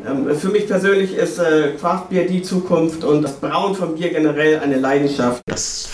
Ähm, 0.07 0.35
für 0.35 0.49
mich 0.49 0.67
persönlich 0.67 1.15
ist 1.15 1.39
äh, 1.39 1.71
Craft 1.79 2.09
Beer 2.09 2.25
die 2.25 2.41
Zukunft 2.41 3.03
und 3.03 3.21
das 3.21 3.33
Brauen 3.33 3.75
von 3.75 3.95
Bier 3.95 4.09
generell 4.09 4.59
eine 4.59 4.77
Leidenschaft. 4.77 5.41
Das 5.45 5.89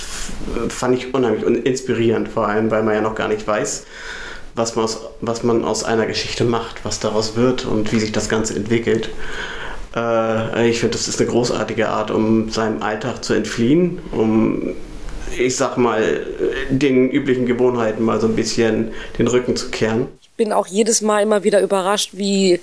fand 0.69 0.97
ich 0.97 1.13
unheimlich 1.13 1.45
und 1.45 1.55
inspirierend, 1.55 2.29
vor 2.29 2.47
allem 2.47 2.71
weil 2.71 2.83
man 2.83 2.95
ja 2.95 3.01
noch 3.01 3.15
gar 3.15 3.27
nicht 3.27 3.45
weiß, 3.45 3.85
was 4.55 4.75
man 4.75 4.85
aus, 4.85 5.01
was 5.21 5.43
man 5.43 5.65
aus 5.65 5.83
einer 5.83 6.05
Geschichte 6.05 6.43
macht, 6.43 6.85
was 6.85 6.99
daraus 6.99 7.35
wird 7.35 7.65
und 7.65 7.91
wie 7.91 7.99
sich 7.99 8.11
das 8.11 8.29
Ganze 8.29 8.55
entwickelt. 8.55 9.09
Äh, 9.95 10.69
ich 10.69 10.79
finde, 10.79 10.97
das 10.97 11.07
ist 11.07 11.19
eine 11.19 11.29
großartige 11.29 11.89
Art, 11.89 12.11
um 12.11 12.49
seinem 12.49 12.81
Alltag 12.81 13.23
zu 13.23 13.33
entfliehen, 13.33 13.99
um 14.11 14.75
ich 15.37 15.55
sag 15.55 15.77
mal, 15.77 16.27
den 16.69 17.09
üblichen 17.09 17.47
Gewohnheiten 17.47 18.03
mal 18.03 18.21
so 18.21 18.27
ein 18.27 18.35
bisschen 18.35 18.91
den 19.17 19.27
Rücken 19.27 19.55
zu 19.55 19.69
kehren. 19.69 20.07
Ich 20.21 20.29
bin 20.37 20.53
auch 20.53 20.67
jedes 20.67 21.01
Mal 21.01 21.23
immer 21.23 21.43
wieder 21.43 21.61
überrascht, 21.61 22.11
wie 22.13 22.59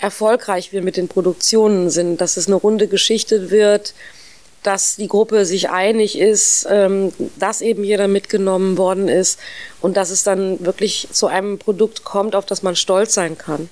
erfolgreich 0.00 0.72
wir 0.72 0.82
mit 0.82 0.96
den 0.96 1.08
Produktionen 1.08 1.90
sind, 1.90 2.20
dass 2.20 2.36
es 2.36 2.46
eine 2.46 2.56
runde 2.56 2.88
Geschichte 2.88 3.50
wird, 3.50 3.94
dass 4.62 4.96
die 4.96 5.08
Gruppe 5.08 5.46
sich 5.46 5.70
einig 5.70 6.18
ist, 6.18 6.66
ähm, 6.70 7.12
dass 7.38 7.60
eben 7.60 7.84
jeder 7.84 8.08
mitgenommen 8.08 8.76
worden 8.76 9.08
ist 9.08 9.38
und 9.80 9.96
dass 9.96 10.10
es 10.10 10.22
dann 10.22 10.64
wirklich 10.64 11.08
zu 11.12 11.26
einem 11.28 11.58
Produkt 11.58 12.04
kommt, 12.04 12.34
auf 12.34 12.46
das 12.46 12.62
man 12.62 12.76
stolz 12.76 13.14
sein 13.14 13.38
kann. 13.38 13.70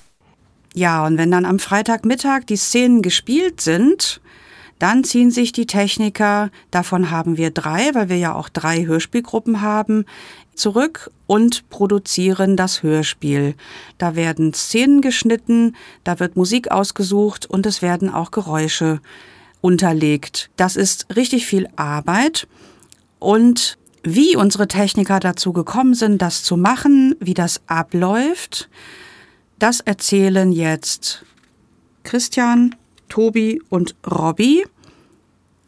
Ja, 0.73 1.05
und 1.05 1.17
wenn 1.17 1.31
dann 1.31 1.45
am 1.45 1.59
Freitagmittag 1.59 2.45
die 2.47 2.55
Szenen 2.55 3.01
gespielt 3.01 3.61
sind, 3.61 4.21
dann 4.79 5.03
ziehen 5.03 5.29
sich 5.29 5.51
die 5.51 5.67
Techniker, 5.67 6.49
davon 6.71 7.11
haben 7.11 7.37
wir 7.37 7.51
drei, 7.51 7.93
weil 7.93 8.09
wir 8.09 8.17
ja 8.17 8.33
auch 8.33 8.49
drei 8.49 8.85
Hörspielgruppen 8.85 9.61
haben, 9.61 10.05
zurück 10.55 11.11
und 11.27 11.69
produzieren 11.69 12.55
das 12.55 12.81
Hörspiel. 12.81 13.55
Da 13.97 14.15
werden 14.15 14.53
Szenen 14.53 15.01
geschnitten, 15.01 15.75
da 16.03 16.19
wird 16.19 16.35
Musik 16.35 16.71
ausgesucht 16.71 17.45
und 17.45 17.65
es 17.65 17.81
werden 17.81 18.09
auch 18.09 18.31
Geräusche 18.31 19.01
unterlegt. 19.61 20.49
Das 20.55 20.75
ist 20.75 21.15
richtig 21.15 21.45
viel 21.45 21.67
Arbeit 21.75 22.47
und 23.19 23.77
wie 24.03 24.35
unsere 24.35 24.67
Techniker 24.67 25.19
dazu 25.19 25.51
gekommen 25.51 25.93
sind, 25.93 26.21
das 26.21 26.43
zu 26.43 26.55
machen, 26.55 27.15
wie 27.19 27.33
das 27.33 27.61
abläuft, 27.67 28.69
das 29.59 29.81
erzählen 29.81 30.53
jetzt 30.53 31.25
Christian, 32.03 32.75
Tobi 33.09 33.61
und 33.69 33.95
Robby. 34.09 34.65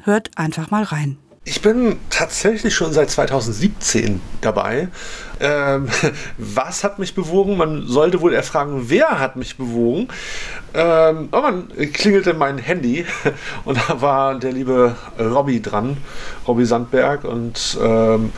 Hört 0.04 0.32
einfach 0.36 0.72
mal 0.72 0.84
rein. 0.84 1.18
Ich 1.44 1.64
bin 1.64 1.98
tatsächlich 2.12 2.76
schon 2.76 2.94
seit 2.94 3.10
2017 3.10 4.22
dabei. 4.42 4.90
Ähm, 5.40 5.90
was 6.38 6.84
hat 6.84 7.00
mich 7.00 7.16
bewogen? 7.16 7.58
Man 7.58 7.88
sollte 7.88 8.22
wohl 8.22 8.34
eher 8.34 8.44
fragen, 8.44 8.90
wer 8.90 9.20
hat 9.20 9.38
mich 9.38 9.58
bewogen? 9.58 10.08
Ähm, 10.76 11.30
oh 11.32 11.42
man 11.42 11.68
klingelte 11.94 12.36
mein 12.36 12.60
Handy 12.60 13.06
und 13.66 13.80
da 13.90 14.02
war 14.02 14.38
der 14.38 14.52
liebe 14.52 14.96
Robby 15.20 15.62
dran, 15.64 15.98
Robby 16.48 16.64
Sandberg 16.64 17.24
und 17.24 17.76
ähm, 17.82 18.32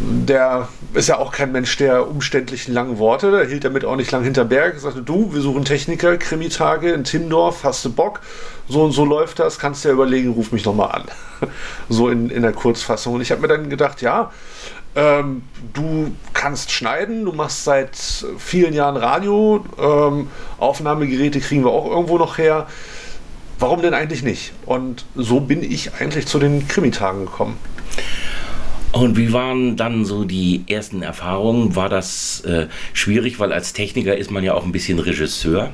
der 0.00 0.68
ist 0.94 1.08
ja 1.08 1.18
auch 1.18 1.32
kein 1.32 1.52
Mensch 1.52 1.76
der 1.76 2.08
umständlichen 2.08 2.74
langen 2.74 2.98
Worte. 2.98 3.30
Da 3.30 3.42
hielt 3.42 3.64
damit 3.64 3.84
auch 3.84 3.96
nicht 3.96 4.10
lang 4.10 4.24
hinter 4.24 4.44
Berg. 4.44 4.74
Er 4.74 4.80
sagte, 4.80 5.02
du, 5.02 5.32
wir 5.32 5.40
suchen 5.40 5.64
Techniker, 5.64 6.16
Krimitage 6.16 6.92
in 6.92 7.04
Timmendorf, 7.04 7.64
hast 7.64 7.84
du 7.84 7.92
Bock? 7.92 8.20
So 8.68 8.84
und 8.84 8.92
so 8.92 9.04
läuft 9.04 9.38
das, 9.38 9.58
kannst 9.58 9.84
du 9.84 9.88
ja 9.88 9.94
überlegen, 9.94 10.32
ruf 10.32 10.52
mich 10.52 10.64
nochmal 10.64 10.92
an. 10.92 11.04
so 11.88 12.08
in, 12.08 12.30
in 12.30 12.42
der 12.42 12.52
Kurzfassung. 12.52 13.14
Und 13.14 13.20
ich 13.20 13.30
habe 13.30 13.40
mir 13.40 13.48
dann 13.48 13.70
gedacht, 13.70 14.02
ja, 14.02 14.30
ähm, 14.96 15.42
du 15.72 16.12
kannst 16.34 16.72
schneiden, 16.72 17.24
du 17.24 17.32
machst 17.32 17.64
seit 17.64 17.96
vielen 18.38 18.74
Jahren 18.74 18.96
Radio, 18.96 19.64
ähm, 19.78 20.28
Aufnahmegeräte 20.58 21.40
kriegen 21.40 21.64
wir 21.64 21.70
auch 21.70 21.88
irgendwo 21.88 22.18
noch 22.18 22.38
her. 22.38 22.66
Warum 23.60 23.82
denn 23.82 23.94
eigentlich 23.94 24.22
nicht? 24.22 24.52
Und 24.66 25.04
so 25.14 25.40
bin 25.40 25.62
ich 25.62 25.94
eigentlich 25.94 26.26
zu 26.26 26.38
den 26.38 26.66
Krimitagen 26.66 27.26
gekommen. 27.26 27.58
Und 28.92 29.16
wie 29.16 29.32
waren 29.32 29.76
dann 29.76 30.04
so 30.04 30.24
die 30.24 30.64
ersten 30.66 31.02
Erfahrungen? 31.02 31.76
War 31.76 31.88
das 31.88 32.40
äh, 32.40 32.66
schwierig, 32.92 33.38
weil 33.38 33.52
als 33.52 33.72
Techniker 33.72 34.16
ist 34.16 34.30
man 34.30 34.42
ja 34.42 34.54
auch 34.54 34.64
ein 34.64 34.72
bisschen 34.72 34.98
Regisseur? 34.98 35.70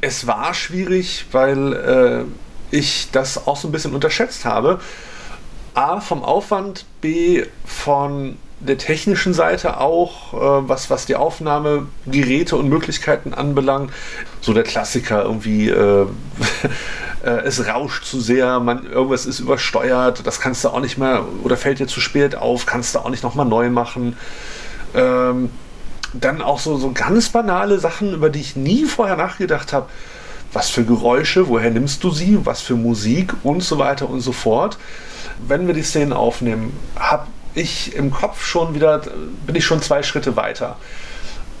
Es 0.00 0.26
war 0.26 0.54
schwierig, 0.54 1.26
weil 1.30 1.72
äh, 1.74 2.24
ich 2.74 3.08
das 3.12 3.46
auch 3.46 3.56
so 3.56 3.68
ein 3.68 3.72
bisschen 3.72 3.94
unterschätzt 3.94 4.44
habe. 4.44 4.80
A, 5.74 6.00
vom 6.00 6.22
Aufwand, 6.22 6.86
B, 7.00 7.44
von 7.64 8.36
der 8.66 8.78
technischen 8.78 9.34
Seite 9.34 9.80
auch, 9.80 10.34
äh, 10.34 10.68
was, 10.68 10.90
was 10.90 11.06
die 11.06 11.16
Aufnahmegeräte 11.16 12.56
und 12.56 12.68
Möglichkeiten 12.68 13.34
anbelangt. 13.34 13.92
So 14.40 14.52
der 14.52 14.62
Klassiker 14.62 15.24
irgendwie, 15.24 15.68
äh, 15.68 16.06
äh, 17.24 17.30
es 17.44 17.66
rauscht 17.66 18.04
zu 18.04 18.20
sehr, 18.20 18.60
man, 18.60 18.86
irgendwas 18.86 19.26
ist 19.26 19.40
übersteuert, 19.40 20.26
das 20.26 20.40
kannst 20.40 20.64
du 20.64 20.68
auch 20.68 20.80
nicht 20.80 20.98
mehr, 20.98 21.24
oder 21.42 21.56
fällt 21.56 21.78
dir 21.78 21.86
zu 21.86 22.00
spät 22.00 22.36
auf, 22.36 22.66
kannst 22.66 22.94
du 22.94 23.00
auch 23.00 23.10
nicht 23.10 23.22
nochmal 23.22 23.46
neu 23.46 23.70
machen. 23.70 24.16
Ähm, 24.94 25.50
dann 26.14 26.42
auch 26.42 26.58
so, 26.58 26.76
so 26.76 26.92
ganz 26.92 27.30
banale 27.30 27.78
Sachen, 27.78 28.12
über 28.14 28.30
die 28.30 28.40
ich 28.40 28.54
nie 28.54 28.84
vorher 28.84 29.16
nachgedacht 29.16 29.72
habe 29.72 29.88
was 30.52 30.68
für 30.68 30.84
Geräusche, 30.84 31.48
woher 31.48 31.70
nimmst 31.70 32.04
du 32.04 32.10
sie, 32.10 32.44
was 32.44 32.60
für 32.60 32.74
Musik 32.74 33.32
und 33.42 33.62
so 33.62 33.78
weiter 33.78 34.08
und 34.08 34.20
so 34.20 34.32
fort. 34.32 34.76
Wenn 35.46 35.66
wir 35.66 35.74
die 35.74 35.82
Szenen 35.82 36.12
aufnehmen, 36.12 36.76
habe 36.94 37.26
ich 37.54 37.94
im 37.94 38.10
Kopf 38.10 38.44
schon 38.44 38.74
wieder, 38.74 39.02
bin 39.46 39.54
ich 39.54 39.64
schon 39.64 39.82
zwei 39.82 40.02
Schritte 40.02 40.36
weiter. 40.36 40.76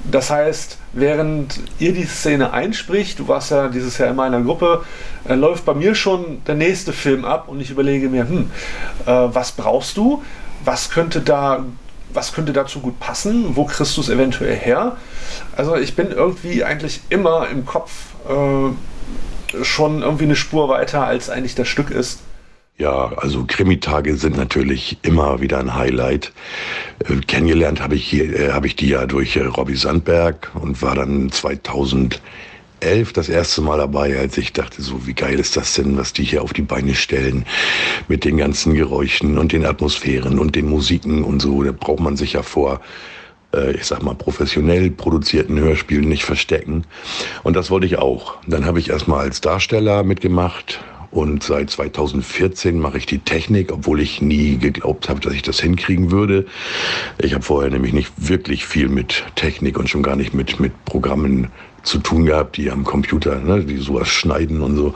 Das 0.04 0.30
heißt, 0.30 0.78
während 0.92 1.60
ihr 1.78 1.92
die 1.92 2.06
Szene 2.06 2.52
einspricht, 2.52 3.20
du 3.20 3.28
warst 3.28 3.52
ja 3.52 3.68
dieses 3.68 3.98
Jahr 3.98 4.10
in 4.10 4.16
meiner 4.16 4.40
Gruppe, 4.40 4.84
äh, 5.28 5.34
läuft 5.34 5.64
bei 5.64 5.74
mir 5.74 5.94
schon 5.94 6.42
der 6.44 6.56
nächste 6.56 6.92
Film 6.92 7.24
ab 7.24 7.48
und 7.48 7.60
ich 7.60 7.70
überlege 7.70 8.08
mir, 8.08 8.28
hm, 8.28 8.50
äh, 9.06 9.10
was 9.10 9.52
brauchst 9.52 9.96
du? 9.96 10.22
Was 10.64 10.90
könnte 10.90 11.20
da 11.20 11.64
was 12.14 12.32
könnte 12.32 12.52
dazu 12.52 12.80
gut 12.80 12.98
passen? 13.00 13.56
Wo 13.56 13.64
kriegst 13.64 13.96
du 13.96 14.00
es 14.00 14.08
eventuell 14.08 14.54
her? 14.54 14.96
Also 15.56 15.76
ich 15.76 15.96
bin 15.96 16.10
irgendwie 16.10 16.64
eigentlich 16.64 17.00
immer 17.08 17.48
im 17.48 17.64
Kopf 17.64 17.90
äh, 18.28 19.64
schon 19.64 20.02
irgendwie 20.02 20.24
eine 20.24 20.36
Spur 20.36 20.68
weiter, 20.68 21.06
als 21.06 21.30
eigentlich 21.30 21.54
das 21.54 21.68
Stück 21.68 21.90
ist. 21.90 22.20
Ja, 22.82 23.12
also 23.16 23.44
Krimitage 23.46 24.16
sind 24.16 24.36
natürlich 24.36 24.98
immer 25.02 25.40
wieder 25.40 25.60
ein 25.60 25.76
Highlight. 25.76 26.32
Äh, 27.08 27.14
kennengelernt 27.28 27.80
habe 27.80 27.94
ich, 27.94 28.12
äh, 28.12 28.50
hab 28.50 28.64
ich 28.64 28.74
die 28.74 28.88
ja 28.88 29.06
durch 29.06 29.36
äh, 29.36 29.44
Robbie 29.44 29.76
Sandberg 29.76 30.50
und 30.54 30.82
war 30.82 30.96
dann 30.96 31.30
2011 31.30 32.18
das 33.14 33.28
erste 33.28 33.60
Mal 33.60 33.78
dabei, 33.78 34.18
als 34.18 34.36
ich 34.36 34.52
dachte, 34.52 34.82
so 34.82 35.06
wie 35.06 35.14
geil 35.14 35.38
ist 35.38 35.56
das 35.56 35.74
denn, 35.74 35.96
was 35.96 36.12
die 36.12 36.24
hier 36.24 36.42
auf 36.42 36.54
die 36.54 36.62
Beine 36.62 36.96
stellen 36.96 37.46
mit 38.08 38.24
den 38.24 38.36
ganzen 38.36 38.74
Geräuschen 38.74 39.38
und 39.38 39.52
den 39.52 39.64
Atmosphären 39.64 40.40
und 40.40 40.56
den 40.56 40.68
Musiken 40.68 41.22
und 41.22 41.38
so. 41.38 41.62
Da 41.62 41.70
braucht 41.70 42.00
man 42.00 42.16
sich 42.16 42.32
ja 42.32 42.42
vor 42.42 42.80
äh, 43.54 43.76
ich 43.76 43.84
sag 43.84 44.02
mal, 44.02 44.16
professionell 44.16 44.90
produzierten 44.90 45.56
Hörspielen 45.60 46.08
nicht 46.08 46.24
verstecken. 46.24 46.84
Und 47.44 47.54
das 47.54 47.70
wollte 47.70 47.86
ich 47.86 47.98
auch. 47.98 48.38
Dann 48.48 48.64
habe 48.64 48.80
ich 48.80 48.90
erstmal 48.90 49.20
als 49.20 49.40
Darsteller 49.40 50.02
mitgemacht, 50.02 50.80
und 51.12 51.42
seit 51.42 51.70
2014 51.70 52.78
mache 52.78 52.98
ich 52.98 53.06
die 53.06 53.18
Technik, 53.18 53.70
obwohl 53.70 54.00
ich 54.00 54.22
nie 54.22 54.56
geglaubt 54.56 55.08
habe, 55.08 55.20
dass 55.20 55.34
ich 55.34 55.42
das 55.42 55.60
hinkriegen 55.60 56.10
würde. 56.10 56.46
Ich 57.18 57.34
habe 57.34 57.44
vorher 57.44 57.70
nämlich 57.70 57.92
nicht 57.92 58.10
wirklich 58.16 58.64
viel 58.64 58.88
mit 58.88 59.24
Technik 59.36 59.78
und 59.78 59.90
schon 59.90 60.02
gar 60.02 60.16
nicht 60.16 60.32
mit, 60.32 60.58
mit 60.58 60.72
Programmen 60.86 61.48
zu 61.82 61.98
tun 61.98 62.24
gehabt, 62.24 62.56
die 62.56 62.70
am 62.70 62.84
Computer, 62.84 63.36
ne, 63.36 63.62
die 63.62 63.76
sowas 63.76 64.08
schneiden 64.08 64.62
und 64.62 64.76
so. 64.76 64.94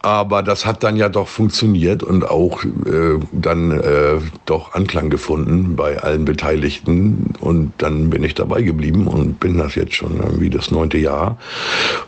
Aber 0.00 0.44
das 0.44 0.64
hat 0.64 0.84
dann 0.84 0.96
ja 0.96 1.08
doch 1.08 1.26
funktioniert 1.26 2.04
und 2.04 2.24
auch 2.24 2.62
äh, 2.64 3.18
dann 3.32 3.72
äh, 3.72 4.20
doch 4.46 4.74
Anklang 4.74 5.10
gefunden 5.10 5.74
bei 5.74 5.98
allen 5.98 6.24
Beteiligten. 6.24 7.34
Und 7.40 7.72
dann 7.78 8.08
bin 8.10 8.22
ich 8.22 8.34
dabei 8.34 8.62
geblieben 8.62 9.08
und 9.08 9.40
bin 9.40 9.58
das 9.58 9.74
jetzt 9.74 9.94
schon 9.94 10.18
irgendwie 10.18 10.50
das 10.50 10.70
neunte 10.70 10.98
Jahr. 10.98 11.36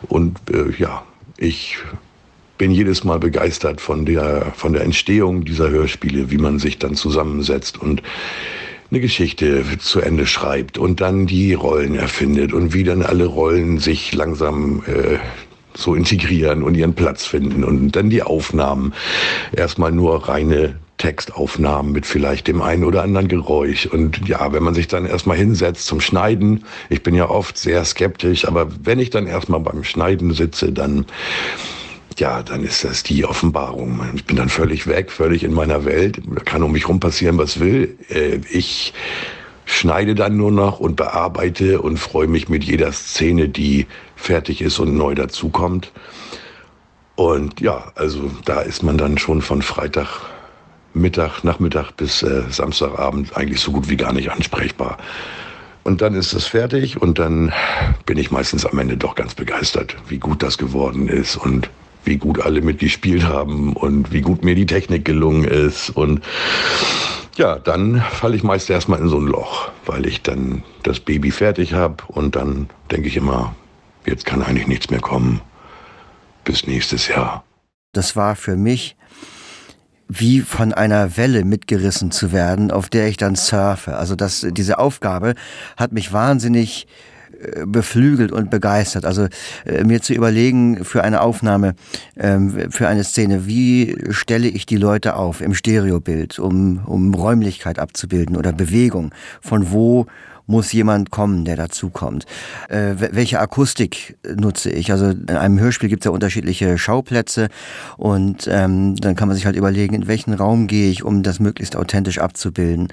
Und 0.07 0.39
äh, 0.49 0.71
ja, 0.77 1.03
ich 1.35 1.79
bin 2.61 2.69
jedes 2.69 3.03
Mal 3.03 3.17
begeistert 3.17 3.81
von 3.81 4.05
der, 4.05 4.53
von 4.55 4.73
der 4.73 4.83
Entstehung 4.83 5.45
dieser 5.45 5.71
Hörspiele, 5.71 6.29
wie 6.29 6.37
man 6.37 6.59
sich 6.59 6.77
dann 6.77 6.93
zusammensetzt 6.93 7.81
und 7.81 8.03
eine 8.91 8.99
Geschichte 8.99 9.63
zu 9.79 9.99
Ende 9.99 10.27
schreibt 10.27 10.77
und 10.77 11.01
dann 11.01 11.25
die 11.25 11.55
Rollen 11.55 11.95
erfindet 11.95 12.53
und 12.53 12.71
wie 12.75 12.83
dann 12.83 13.01
alle 13.01 13.25
Rollen 13.25 13.79
sich 13.79 14.13
langsam 14.13 14.83
äh, 14.85 15.17
so 15.73 15.95
integrieren 15.95 16.61
und 16.61 16.75
ihren 16.75 16.93
Platz 16.93 17.25
finden 17.25 17.63
und 17.63 17.95
dann 17.95 18.11
die 18.11 18.21
Aufnahmen. 18.21 18.93
Erstmal 19.53 19.91
nur 19.91 20.29
reine 20.29 20.75
Textaufnahmen 20.97 21.91
mit 21.91 22.05
vielleicht 22.05 22.45
dem 22.45 22.61
einen 22.61 22.83
oder 22.83 23.01
anderen 23.01 23.27
Geräusch. 23.27 23.87
Und 23.87 24.27
ja, 24.27 24.53
wenn 24.53 24.61
man 24.61 24.75
sich 24.75 24.87
dann 24.87 25.07
erstmal 25.07 25.37
hinsetzt 25.37 25.87
zum 25.87 25.99
Schneiden, 25.99 26.63
ich 26.89 27.01
bin 27.01 27.15
ja 27.15 27.27
oft 27.27 27.57
sehr 27.57 27.83
skeptisch, 27.85 28.47
aber 28.47 28.67
wenn 28.83 28.99
ich 28.99 29.09
dann 29.09 29.25
erstmal 29.25 29.61
beim 29.61 29.83
Schneiden 29.83 30.31
sitze, 30.35 30.71
dann 30.71 31.07
ja, 32.21 32.43
dann 32.43 32.63
ist 32.63 32.83
das 32.83 33.01
die 33.01 33.25
Offenbarung. 33.25 33.99
Ich 34.13 34.25
bin 34.25 34.35
dann 34.35 34.47
völlig 34.47 34.85
weg, 34.85 35.11
völlig 35.11 35.43
in 35.43 35.53
meiner 35.53 35.85
Welt. 35.85 36.21
Da 36.23 36.43
kann 36.43 36.61
um 36.61 36.71
mich 36.71 36.87
rum 36.87 36.99
passieren, 36.99 37.39
was 37.39 37.59
will. 37.59 37.97
Äh, 38.09 38.41
ich 38.51 38.93
schneide 39.65 40.13
dann 40.13 40.37
nur 40.37 40.51
noch 40.51 40.79
und 40.79 40.97
bearbeite 40.97 41.81
und 41.81 41.97
freue 41.97 42.27
mich 42.27 42.47
mit 42.47 42.63
jeder 42.63 42.91
Szene, 42.91 43.49
die 43.49 43.87
fertig 44.15 44.61
ist 44.61 44.77
und 44.77 44.95
neu 44.95 45.15
dazukommt. 45.15 45.91
Und 47.15 47.59
ja, 47.59 47.91
also 47.95 48.29
da 48.45 48.61
ist 48.61 48.83
man 48.83 48.99
dann 48.99 49.17
schon 49.17 49.41
von 49.41 49.63
Freitag 49.63 50.21
Mittag, 50.93 51.43
Nachmittag 51.43 51.93
bis 51.97 52.21
äh, 52.21 52.43
Samstagabend 52.51 53.35
eigentlich 53.35 53.61
so 53.61 53.71
gut 53.71 53.89
wie 53.89 53.97
gar 53.97 54.13
nicht 54.13 54.29
ansprechbar. 54.29 54.97
Und 55.83 56.03
dann 56.03 56.13
ist 56.13 56.33
es 56.33 56.45
fertig 56.45 57.01
und 57.01 57.17
dann 57.17 57.51
bin 58.05 58.19
ich 58.19 58.29
meistens 58.29 58.63
am 58.67 58.77
Ende 58.77 58.95
doch 58.95 59.15
ganz 59.15 59.33
begeistert, 59.33 59.95
wie 60.07 60.19
gut 60.19 60.43
das 60.43 60.59
geworden 60.59 61.07
ist 61.07 61.35
und 61.35 61.71
wie 62.03 62.17
gut 62.17 62.41
alle 62.41 62.61
mitgespielt 62.61 63.23
haben 63.23 63.73
und 63.73 64.11
wie 64.11 64.21
gut 64.21 64.43
mir 64.43 64.55
die 64.55 64.65
Technik 64.65 65.05
gelungen 65.05 65.43
ist. 65.43 65.89
Und 65.89 66.21
ja, 67.35 67.57
dann 67.59 68.01
falle 68.01 68.35
ich 68.35 68.43
meist 68.43 68.69
erstmal 68.69 68.99
in 68.99 69.09
so 69.09 69.17
ein 69.17 69.27
Loch, 69.27 69.71
weil 69.85 70.05
ich 70.05 70.21
dann 70.21 70.63
das 70.83 70.99
Baby 70.99 71.31
fertig 71.31 71.73
habe 71.73 72.03
und 72.07 72.35
dann 72.35 72.69
denke 72.91 73.07
ich 73.07 73.17
immer, 73.17 73.55
jetzt 74.05 74.25
kann 74.25 74.41
eigentlich 74.41 74.67
nichts 74.67 74.89
mehr 74.89 75.01
kommen. 75.01 75.41
Bis 76.43 76.65
nächstes 76.65 77.07
Jahr. 77.07 77.43
Das 77.93 78.15
war 78.15 78.35
für 78.35 78.55
mich 78.55 78.95
wie 80.13 80.41
von 80.41 80.73
einer 80.73 81.15
Welle 81.15 81.45
mitgerissen 81.45 82.11
zu 82.11 82.33
werden, 82.33 82.69
auf 82.69 82.89
der 82.89 83.07
ich 83.07 83.15
dann 83.15 83.35
surfe. 83.35 83.95
Also 83.95 84.15
das, 84.15 84.45
diese 84.51 84.77
Aufgabe 84.77 85.35
hat 85.77 85.93
mich 85.93 86.11
wahnsinnig 86.11 86.85
beflügelt 87.65 88.31
und 88.31 88.49
begeistert. 88.49 89.05
Also 89.05 89.27
äh, 89.65 89.83
mir 89.83 90.01
zu 90.01 90.13
überlegen 90.13 90.83
für 90.83 91.03
eine 91.03 91.21
Aufnahme, 91.21 91.75
ähm, 92.17 92.71
für 92.71 92.87
eine 92.87 93.03
Szene, 93.03 93.45
wie 93.45 93.95
stelle 94.09 94.47
ich 94.47 94.65
die 94.65 94.77
Leute 94.77 95.15
auf 95.15 95.41
im 95.41 95.53
Stereobild, 95.53 96.39
um, 96.39 96.81
um 96.85 97.13
Räumlichkeit 97.13 97.79
abzubilden 97.79 98.37
oder 98.37 98.53
Bewegung, 98.53 99.13
von 99.41 99.71
wo 99.71 100.05
muss 100.51 100.71
jemand 100.73 101.09
kommen, 101.09 101.45
der 101.45 101.55
dazukommt. 101.55 102.25
Äh, 102.69 102.95
welche 102.97 103.39
Akustik 103.39 104.17
nutze 104.35 104.69
ich? 104.69 104.91
Also 104.91 105.07
in 105.07 105.29
einem 105.29 105.59
Hörspiel 105.59 105.89
gibt 105.89 106.03
es 106.03 106.05
ja 106.05 106.11
unterschiedliche 106.11 106.77
Schauplätze 106.77 107.47
und 107.97 108.47
ähm, 108.51 108.95
dann 108.97 109.15
kann 109.15 109.29
man 109.29 109.35
sich 109.35 109.45
halt 109.45 109.55
überlegen, 109.55 109.95
in 109.95 110.07
welchen 110.07 110.33
Raum 110.33 110.67
gehe 110.67 110.91
ich, 110.91 111.03
um 111.03 111.23
das 111.23 111.39
möglichst 111.39 111.75
authentisch 111.75 112.19
abzubilden. 112.19 112.89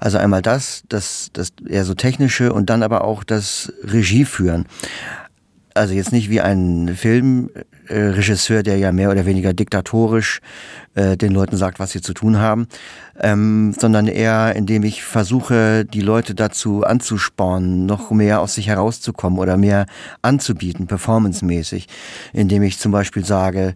Also 0.00 0.18
einmal 0.18 0.42
das, 0.42 0.82
das, 0.88 1.28
das 1.32 1.52
eher 1.68 1.84
so 1.84 1.94
technische 1.94 2.52
und 2.52 2.70
dann 2.70 2.82
aber 2.82 3.04
auch 3.04 3.22
das 3.22 3.72
Regie 3.82 4.24
führen. 4.24 4.64
Also 5.76 5.92
jetzt 5.92 6.12
nicht 6.12 6.30
wie 6.30 6.40
ein 6.40 6.94
Filmregisseur, 6.94 8.62
der 8.62 8.78
ja 8.78 8.92
mehr 8.92 9.10
oder 9.10 9.26
weniger 9.26 9.52
diktatorisch 9.52 10.40
äh, 10.94 11.16
den 11.16 11.32
Leuten 11.32 11.56
sagt, 11.56 11.80
was 11.80 11.90
sie 11.90 12.00
zu 12.00 12.14
tun 12.14 12.38
haben, 12.38 12.68
ähm, 13.18 13.74
sondern 13.76 14.06
eher, 14.06 14.54
indem 14.54 14.84
ich 14.84 15.02
versuche, 15.02 15.84
die 15.84 16.00
Leute 16.00 16.36
dazu 16.36 16.84
anzuspornen, 16.84 17.86
noch 17.86 18.12
mehr 18.12 18.40
aus 18.40 18.54
sich 18.54 18.68
herauszukommen 18.68 19.40
oder 19.40 19.56
mehr 19.56 19.86
anzubieten, 20.22 20.86
performancemäßig, 20.86 21.88
indem 22.32 22.62
ich 22.62 22.78
zum 22.78 22.92
Beispiel 22.92 23.24
sage, 23.24 23.74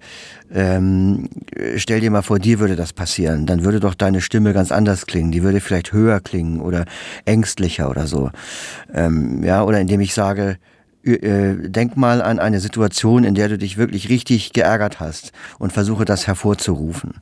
ähm, 0.55 1.29
stell 1.75 1.99
dir 1.99 2.13
mal 2.13 2.23
vor, 2.23 2.39
dir 2.39 2.61
würde 2.61 2.77
das 2.77 2.93
passieren, 2.93 3.45
dann 3.45 3.65
würde 3.65 3.81
doch 3.81 3.95
deine 3.95 4.21
Stimme 4.21 4.53
ganz 4.53 4.71
anders 4.71 5.07
klingen, 5.07 5.33
die 5.33 5.43
würde 5.43 5.61
vielleicht 5.61 5.93
höher 5.93 6.21
klingen 6.21 6.61
oder 6.61 6.85
ängstlicher 7.25 7.91
oder 7.91 8.07
so, 8.07 8.31
ähm, 8.95 9.43
ja, 9.43 9.65
oder 9.65 9.81
indem 9.81 9.99
ich 9.99 10.15
sage, 10.15 10.51
äh, 10.51 10.78
denk 11.16 11.97
mal 11.97 12.23
an 12.23 12.38
eine 12.38 12.61
Situation, 12.61 13.25
in 13.25 13.35
der 13.35 13.49
du 13.49 13.59
dich 13.59 13.77
wirklich 13.77 14.09
richtig 14.09 14.53
geärgert 14.53 15.01
hast 15.01 15.33
und 15.59 15.73
versuche 15.73 16.05
das 16.05 16.27
hervorzurufen. 16.27 17.14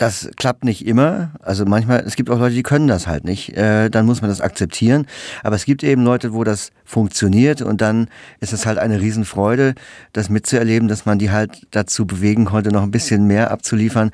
Das 0.00 0.30
klappt 0.36 0.64
nicht 0.64 0.86
immer. 0.86 1.32
Also 1.42 1.66
manchmal, 1.66 2.02
es 2.06 2.16
gibt 2.16 2.30
auch 2.30 2.38
Leute, 2.38 2.54
die 2.54 2.62
können 2.62 2.88
das 2.88 3.06
halt 3.06 3.24
nicht. 3.24 3.54
Äh, 3.54 3.90
dann 3.90 4.06
muss 4.06 4.22
man 4.22 4.30
das 4.30 4.40
akzeptieren. 4.40 5.06
Aber 5.42 5.56
es 5.56 5.66
gibt 5.66 5.84
eben 5.84 6.04
Leute, 6.04 6.32
wo 6.32 6.42
das 6.42 6.70
funktioniert 6.86 7.60
und 7.60 7.82
dann 7.82 8.08
ist 8.40 8.54
es 8.54 8.64
halt 8.64 8.78
eine 8.78 8.98
Riesenfreude, 8.98 9.74
das 10.14 10.30
mitzuerleben, 10.30 10.88
dass 10.88 11.04
man 11.04 11.18
die 11.18 11.30
halt 11.30 11.66
dazu 11.70 12.06
bewegen 12.06 12.46
konnte, 12.46 12.72
noch 12.72 12.82
ein 12.82 12.90
bisschen 12.90 13.26
mehr 13.26 13.50
abzuliefern. 13.50 14.10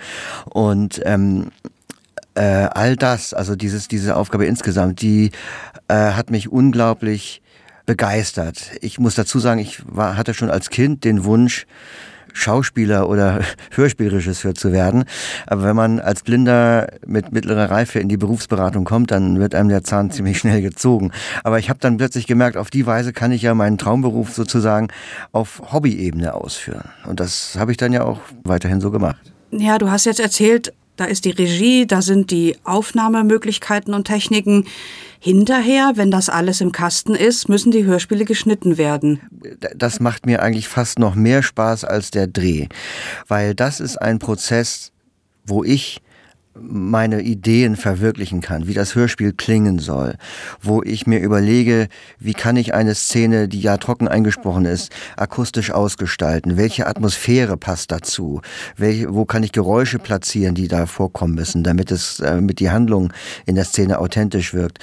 Und 0.47 1.01
ähm, 1.05 1.53
äh, 2.35 2.41
all 2.43 2.97
das, 2.97 3.33
also 3.33 3.55
dieses, 3.55 3.87
diese 3.87 4.17
Aufgabe 4.17 4.45
insgesamt, 4.45 5.01
die 5.03 5.31
äh, 5.87 5.95
hat 5.95 6.33
mich 6.33 6.51
unglaublich 6.51 7.43
begeistert. 7.87 8.73
Ich 8.81 8.99
muss 8.99 9.15
dazu 9.15 9.39
sagen, 9.39 9.61
ich 9.61 9.83
war, 9.87 10.17
hatte 10.17 10.35
schon 10.35 10.51
als 10.51 10.71
Kind 10.71 11.05
den 11.05 11.25
Wunsch, 11.25 11.67
Schauspieler 12.37 13.09
oder 13.09 13.41
Hörspielregisseur 13.71 14.55
zu 14.55 14.73
werden. 14.73 15.05
Aber 15.47 15.65
wenn 15.65 15.77
man 15.77 16.01
als 16.01 16.23
Blinder 16.23 16.89
mit 17.07 17.33
mittlerer 17.33 17.71
Reife 17.71 17.99
in 17.99 18.09
die 18.09 18.19
Berufsberatung 18.19 18.85
kommt, 18.85 19.11
dann 19.11 19.41
wird 19.41 19.55
einem 19.55 19.71
der 19.71 19.83
Zahn 19.85 20.11
ziemlich 20.13 20.39
schnell 20.39 20.61
gezogen. 20.63 21.13
Aber 21.45 21.59
ich 21.59 21.71
habe 21.71 21.79
dann 21.81 21.97
plötzlich 21.97 22.27
gemerkt, 22.27 22.57
auf 22.57 22.71
die 22.71 22.87
Weise 22.87 23.13
kann 23.13 23.33
ich 23.33 23.43
ja 23.43 23.55
meinen 23.55 23.79
Traumberuf 23.79 24.35
sozusagen 24.35 24.89
auf 25.33 25.73
Hobbyebene 25.73 26.35
ausführen. 26.35 26.91
Und 27.07 27.21
das 27.21 27.57
habe 27.59 27.71
ich 27.71 27.79
dann 27.79 27.93
ja 27.93 28.05
auch 28.05 28.21
weiterhin 28.45 28.81
so 28.81 28.91
gemacht. 28.91 29.33
Ja, 29.51 29.79
du 29.79 29.91
hast 29.91 30.05
jetzt 30.05 30.21
erzählt, 30.21 30.73
da 30.97 31.05
ist 31.05 31.25
die 31.25 31.31
Regie, 31.31 31.87
da 31.87 32.03
sind 32.03 32.31
die 32.31 32.57
Aufnahmemöglichkeiten 32.65 33.95
und 33.95 34.05
Techniken. 34.05 34.67
Hinterher, 35.19 35.93
wenn 35.95 36.11
das 36.11 36.29
alles 36.29 36.61
im 36.61 36.73
Kasten 36.73 37.15
ist, 37.15 37.49
müssen 37.49 37.71
die 37.71 37.85
Hörspiele 37.85 38.25
geschnitten 38.25 38.79
werden. 38.79 39.21
Das 39.75 40.01
macht 40.01 40.27
mir 40.27 40.43
eigentlich 40.43 40.69
fast 40.69 40.99
noch 40.99 41.15
mehr 41.15 41.43
Spaß 41.43 41.85
als 41.85 42.11
der 42.11 42.27
Dreh, 42.27 42.67
weil 43.29 43.55
das 43.55 43.81
ist 43.81 43.97
ein 43.97 44.19
Prozess, 44.19 44.93
wo 45.45 45.65
ich 45.65 46.01
meine 46.61 47.23
Ideen 47.23 47.77
verwirklichen 47.77 48.41
kann, 48.41 48.67
wie 48.67 48.75
das 48.75 48.95
Hörspiel 48.95 49.33
klingen 49.33 49.79
soll, 49.79 50.15
wo 50.63 50.83
ich 50.83 51.07
mir 51.07 51.21
überlege, 51.21 51.89
wie 52.19 52.35
kann 52.35 52.57
ich 52.57 52.75
eine 52.75 52.95
Szene, 52.95 53.49
die 53.49 53.61
ja 53.61 53.77
trocken 53.77 54.09
eingesprochen 54.09 54.65
ist, 54.65 54.93
akustisch 55.17 55.71
ausgestalten, 55.71 56.57
welche 56.57 56.87
Atmosphäre 56.87 57.57
passt 57.57 57.93
dazu, 57.93 58.41
welche, 58.77 59.15
wo 59.15 59.25
kann 59.25 59.43
ich 59.43 59.53
Geräusche 59.53 59.99
platzieren, 59.99 60.55
die 60.55 60.69
da 60.69 60.87
vorkommen 60.87 61.35
müssen, 61.35 61.63
damit 61.63 61.91
es 61.91 62.21
äh, 62.21 62.41
mit 62.41 62.61
die 62.61 62.71
Handlung 62.71 63.13
in 63.45 63.55
der 63.55 63.65
Szene 63.65 63.99
authentisch 63.99 64.55
wirkt, 64.55 64.79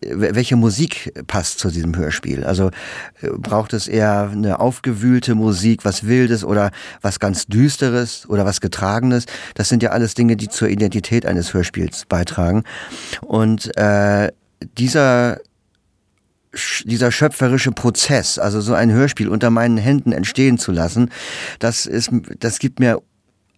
welche 0.00 0.56
Musik 0.56 1.12
passt 1.26 1.58
zu 1.58 1.70
diesem 1.70 1.96
Hörspiel, 1.96 2.44
also 2.44 2.70
äh, 3.20 3.28
braucht 3.36 3.72
es 3.72 3.88
eher 3.88 4.30
eine 4.32 4.60
aufgewühlte 4.60 5.34
Musik, 5.34 5.84
was 5.84 6.06
Wildes 6.06 6.44
oder 6.44 6.70
was 7.02 7.20
ganz 7.20 7.46
Düsteres 7.46 8.28
oder 8.28 8.44
was 8.44 8.60
Getragenes, 8.60 9.26
das 9.54 9.68
sind 9.68 9.82
ja 9.82 9.90
alles 9.90 10.14
Dinge, 10.14 10.36
die 10.36 10.48
zur 10.48 10.68
Identität 10.68 11.15
Qualität 11.16 11.26
eines 11.26 11.54
Hörspiels 11.54 12.04
beitragen. 12.06 12.64
Und 13.22 13.76
äh, 13.76 14.30
dieser 14.78 15.38
dieser 16.84 17.12
schöpferische 17.12 17.70
Prozess, 17.70 18.38
also 18.38 18.62
so 18.62 18.72
ein 18.72 18.90
Hörspiel 18.90 19.28
unter 19.28 19.50
meinen 19.50 19.76
Händen 19.76 20.12
entstehen 20.12 20.56
zu 20.56 20.72
lassen, 20.72 21.10
das 21.58 21.84
ist, 21.84 22.10
das 22.40 22.60
gibt 22.60 22.80
mir 22.80 23.02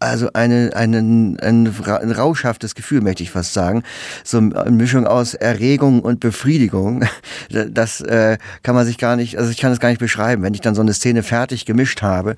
also 0.00 0.30
eine, 0.32 0.70
einen, 0.74 1.38
ein, 1.40 1.66
rauschhaftes 1.66 2.74
Gefühl, 2.74 3.00
möchte 3.00 3.22
ich 3.22 3.30
fast 3.30 3.52
sagen. 3.52 3.82
So 4.24 4.38
eine 4.38 4.70
Mischung 4.70 5.06
aus 5.06 5.34
Erregung 5.34 6.00
und 6.00 6.20
Befriedigung. 6.20 7.04
Das 7.50 8.00
äh, 8.00 8.36
kann 8.62 8.74
man 8.74 8.84
sich 8.84 8.98
gar 8.98 9.16
nicht, 9.16 9.38
also 9.38 9.50
ich 9.50 9.56
kann 9.56 9.72
es 9.72 9.80
gar 9.80 9.88
nicht 9.88 10.00
beschreiben. 10.00 10.42
Wenn 10.42 10.54
ich 10.54 10.60
dann 10.60 10.74
so 10.74 10.82
eine 10.82 10.92
Szene 10.92 11.22
fertig 11.22 11.64
gemischt 11.64 12.02
habe, 12.02 12.36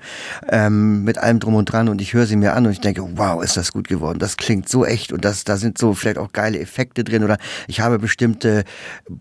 ähm, 0.49 1.03
mit 1.03 1.17
allem 1.17 1.39
drum 1.39 1.55
und 1.55 1.65
dran 1.65 1.89
und 1.89 2.01
ich 2.01 2.13
höre 2.13 2.25
sie 2.25 2.35
mir 2.35 2.53
an 2.53 2.65
und 2.65 2.71
ich 2.71 2.79
denke, 2.79 3.03
wow, 3.15 3.43
ist 3.43 3.57
das 3.57 3.71
gut 3.71 3.87
geworden. 3.87 4.19
Das 4.19 4.37
klingt 4.37 4.69
so 4.69 4.85
echt 4.85 5.11
und 5.11 5.25
das, 5.25 5.43
da 5.43 5.57
sind 5.57 5.77
so 5.77 5.93
vielleicht 5.93 6.17
auch 6.17 6.31
geile 6.31 6.59
Effekte 6.59 7.03
drin 7.03 7.23
oder 7.23 7.37
ich 7.67 7.81
habe 7.81 7.99
bestimmte 7.99 8.63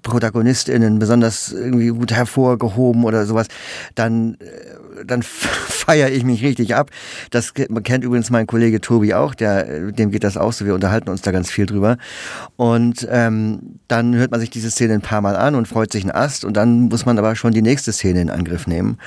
ProtagonistInnen 0.03 0.99
besonders 0.99 1.53
irgendwie 1.53 1.89
gut 1.89 2.13
hervorgehoben 2.13 3.05
oder 3.05 3.27
sowas, 3.27 3.49
dann 3.95 4.35
äh, 4.35 4.90
dann 5.05 5.23
feiere 5.23 6.11
ich 6.11 6.25
mich 6.25 6.43
richtig 6.43 6.75
ab. 6.75 6.91
Das 7.31 7.55
kennt 7.55 8.05
übrigens 8.05 8.31
mein 8.31 8.47
Kollege 8.47 8.81
Tobi 8.81 9.15
auch, 9.15 9.35
der, 9.35 9.91
dem 9.91 10.11
geht 10.11 10.25
das 10.25 10.37
auch 10.37 10.53
so. 10.53 10.67
Wir 10.67 10.75
unterhalten 10.75 11.11
uns 11.11 11.23
da 11.23 11.31
ganz 11.31 11.51
viel 11.51 11.67
drüber. 11.67 11.97
Und 12.57 13.07
ähm, 13.11 13.81
dann 13.89 14.15
hört 14.15 14.31
man 14.31 14.41
sich 14.41 14.51
diese 14.51 14.71
Szene 14.71 14.95
ein 14.95 15.01
paar 15.01 15.21
Mal 15.21 15.37
an 15.37 15.55
und 15.55 15.69
freut 15.69 15.93
sich 15.93 16.05
ein 16.05 16.11
Ast. 16.11 16.45
Und 16.45 16.57
dann 16.57 16.89
muss 16.89 17.07
man 17.07 17.19
aber 17.19 17.35
schon 17.37 17.53
die 17.53 17.63
nächste 17.63 17.93
Szene 17.93 18.21
in 18.21 18.31
Angriff 18.31 18.67
nehmen. 18.67 18.99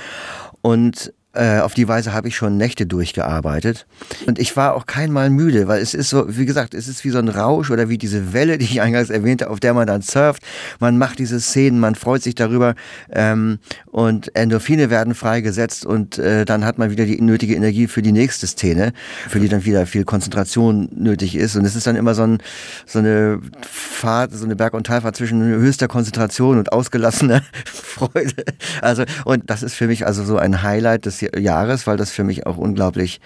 Und 0.61 1.13
äh, 1.33 1.59
auf 1.59 1.73
die 1.73 1.87
Weise 1.87 2.13
habe 2.13 2.27
ich 2.27 2.35
schon 2.35 2.57
Nächte 2.57 2.85
durchgearbeitet. 2.85 3.87
Und 4.27 4.37
ich 4.37 4.55
war 4.55 4.75
auch 4.75 4.85
kein 4.85 5.11
Mal 5.11 5.31
müde, 5.31 5.67
weil 5.67 5.81
es 5.81 5.95
ist 5.95 6.09
so, 6.09 6.25
wie 6.27 6.45
gesagt, 6.45 6.75
es 6.75 6.87
ist 6.87 7.03
wie 7.03 7.09
so 7.09 7.17
ein 7.17 7.27
Rausch 7.27 7.71
oder 7.71 7.89
wie 7.89 7.97
diese 7.97 8.33
Welle, 8.33 8.59
die 8.59 8.65
ich 8.65 8.81
eingangs 8.81 9.09
erwähnte, 9.09 9.49
auf 9.49 9.59
der 9.59 9.73
man 9.73 9.87
dann 9.87 10.03
surft. 10.03 10.43
Man 10.79 10.99
macht 10.99 11.17
diese 11.17 11.39
Szenen, 11.39 11.79
man 11.79 11.95
freut 11.95 12.21
sich 12.21 12.35
darüber 12.35 12.75
ähm, 13.11 13.57
und 13.87 14.35
Endorphine 14.35 14.91
werden 14.91 15.15
freigesetzt 15.15 15.87
und 15.87 16.19
äh, 16.19 16.45
dann 16.45 16.65
hat 16.65 16.77
man 16.77 16.91
wieder 16.91 17.05
die 17.05 17.19
nötige 17.19 17.55
Energie 17.55 17.87
für 17.87 18.03
die 18.03 18.11
nächste 18.11 18.45
Szene, 18.45 18.93
für 19.27 19.39
die 19.39 19.49
dann 19.49 19.65
wieder 19.65 19.87
viel 19.87 20.03
Konzentration 20.03 20.89
nötig 20.95 21.35
ist. 21.35 21.55
Und 21.55 21.65
es 21.65 21.75
ist 21.75 21.87
dann 21.87 21.95
immer 21.95 22.13
so, 22.13 22.23
ein, 22.23 22.37
so 22.85 22.99
eine 22.99 23.39
Fahrt, 23.67 24.33
so 24.33 24.45
eine 24.45 24.55
Berg- 24.55 24.75
und 24.75 24.85
Talfahrt 24.85 25.15
zwischen 25.15 25.41
höchster 25.41 25.87
Konzentration 25.87 26.59
und 26.59 26.71
ausgelassener 26.71 27.41
Freude. 27.65 28.43
Also, 28.81 29.03
und 29.25 29.49
das 29.49 29.63
ist 29.63 29.73
für 29.73 29.87
mich 29.87 30.05
also 30.05 30.23
so 30.23 30.37
ein 30.37 30.61
Highlight 30.61 31.07
des 31.07 31.22
Jahres, 31.37 31.87
weil 31.87 31.97
das 31.97 32.11
für 32.11 32.23
mich 32.23 32.45
auch 32.45 32.57
unglaublich, 32.57 33.21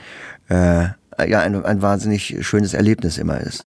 äh, 0.50 0.88
ja, 1.28 1.40
ein, 1.40 1.64
ein 1.66 1.82
wahnsinnig 1.82 2.38
schönes 2.42 2.74
Erlebnis 2.74 3.18
immer 3.18 3.40
ist. 3.40 3.64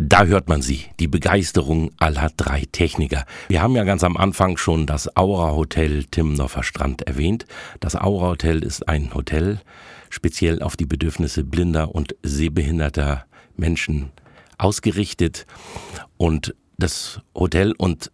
Da 0.00 0.26
hört 0.26 0.48
man 0.48 0.62
sie, 0.62 0.84
die 1.00 1.08
Begeisterung 1.08 1.90
aller 1.98 2.30
drei 2.36 2.64
Techniker. 2.70 3.24
Wir 3.48 3.62
haben 3.62 3.74
ja 3.74 3.82
ganz 3.82 4.04
am 4.04 4.16
Anfang 4.16 4.56
schon 4.56 4.86
das 4.86 5.16
Aura 5.16 5.56
Hotel 5.56 6.04
Timmendorfer 6.04 6.62
Strand 6.62 7.02
erwähnt. 7.02 7.46
Das 7.80 7.96
Aura 7.96 8.28
Hotel 8.28 8.62
ist 8.62 8.88
ein 8.88 9.12
Hotel 9.12 9.60
speziell 10.08 10.62
auf 10.62 10.76
die 10.76 10.86
Bedürfnisse 10.86 11.42
blinder 11.42 11.94
und 11.96 12.14
sehbehinderter 12.22 13.24
Menschen 13.56 14.10
ausgerichtet. 14.56 15.46
Und 16.16 16.54
das 16.78 17.20
Hotel 17.34 17.72
und 17.76 18.12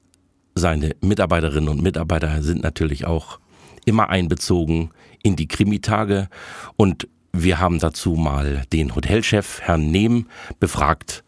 seine 0.55 0.97
Mitarbeiterinnen 1.03 1.69
und 1.69 1.83
Mitarbeiter 1.83 2.43
sind 2.43 2.63
natürlich 2.63 3.07
auch 3.07 3.41
immer 3.85 4.09
einbezogen 4.09 4.91
in 5.25 5.35
die 5.35 5.49
Krimitage 5.49 6.29
und 6.77 7.09
wir 7.33 7.59
haben 7.59 7.81
dazu 7.81 8.13
mal 8.13 8.63
den 8.73 8.95
Hotelchef, 8.95 9.61
Herrn 9.63 9.91
Nehm, 9.91 10.29
befragt 10.61 11.25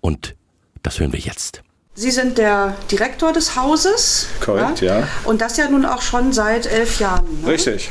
und 0.00 0.36
das 0.84 1.00
hören 1.00 1.12
wir 1.12 1.18
jetzt. 1.18 1.62
Sie 1.94 2.12
sind 2.12 2.38
der 2.38 2.76
Direktor 2.92 3.32
des 3.32 3.56
Hauses. 3.56 4.28
Korrekt, 4.40 4.82
ja. 4.82 5.00
ja. 5.00 5.08
Und 5.24 5.40
das 5.40 5.56
ja 5.56 5.68
nun 5.68 5.84
auch 5.84 6.00
schon 6.00 6.32
seit 6.32 6.66
elf 6.66 7.00
Jahren. 7.00 7.26
Ne? 7.42 7.48
Richtig. 7.48 7.90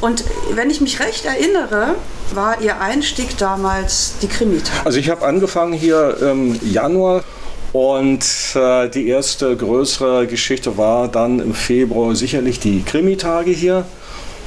Und 0.00 0.22
wenn 0.52 0.70
ich 0.70 0.80
mich 0.80 1.00
recht 1.00 1.24
erinnere, 1.24 1.96
war 2.34 2.60
Ihr 2.60 2.80
Einstieg 2.80 3.36
damals 3.36 4.14
die 4.22 4.28
Krimitage. 4.28 4.86
Also 4.86 5.00
ich 5.00 5.10
habe 5.10 5.26
angefangen 5.26 5.72
hier 5.72 6.18
im 6.20 6.56
Januar 6.70 7.24
und 7.72 8.24
äh, 8.54 8.88
die 8.90 9.08
erste 9.08 9.56
größere 9.56 10.28
Geschichte 10.28 10.78
war 10.78 11.08
dann 11.08 11.40
im 11.40 11.52
Februar 11.52 12.14
sicherlich 12.14 12.60
die 12.60 12.84
Krimitage 12.84 13.50
hier. 13.50 13.86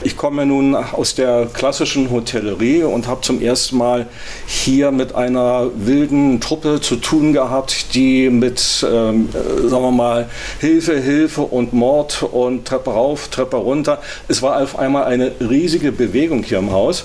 Ich 0.03 0.17
komme 0.17 0.47
nun 0.47 0.73
aus 0.73 1.13
der 1.13 1.47
klassischen 1.53 2.09
Hotellerie 2.09 2.81
und 2.81 3.05
habe 3.05 3.21
zum 3.21 3.39
ersten 3.39 3.77
Mal 3.77 4.07
hier 4.47 4.89
mit 4.89 5.13
einer 5.13 5.69
wilden 5.75 6.41
Truppe 6.41 6.81
zu 6.81 6.95
tun 6.95 7.33
gehabt, 7.33 7.93
die 7.93 8.31
mit, 8.31 8.83
ähm, 8.89 9.29
äh, 9.31 9.67
sagen 9.67 9.83
wir 9.83 9.91
mal, 9.91 10.27
Hilfe, 10.59 10.99
Hilfe 10.99 11.41
und 11.41 11.73
Mord 11.73 12.23
und 12.23 12.65
Treppe 12.65 12.89
rauf, 12.89 13.27
Treppe 13.27 13.57
runter. 13.57 14.01
Es 14.27 14.41
war 14.41 14.63
auf 14.63 14.79
einmal 14.79 15.03
eine 15.03 15.33
riesige 15.39 15.91
Bewegung 15.91 16.41
hier 16.41 16.57
im 16.57 16.71
Haus. 16.71 17.03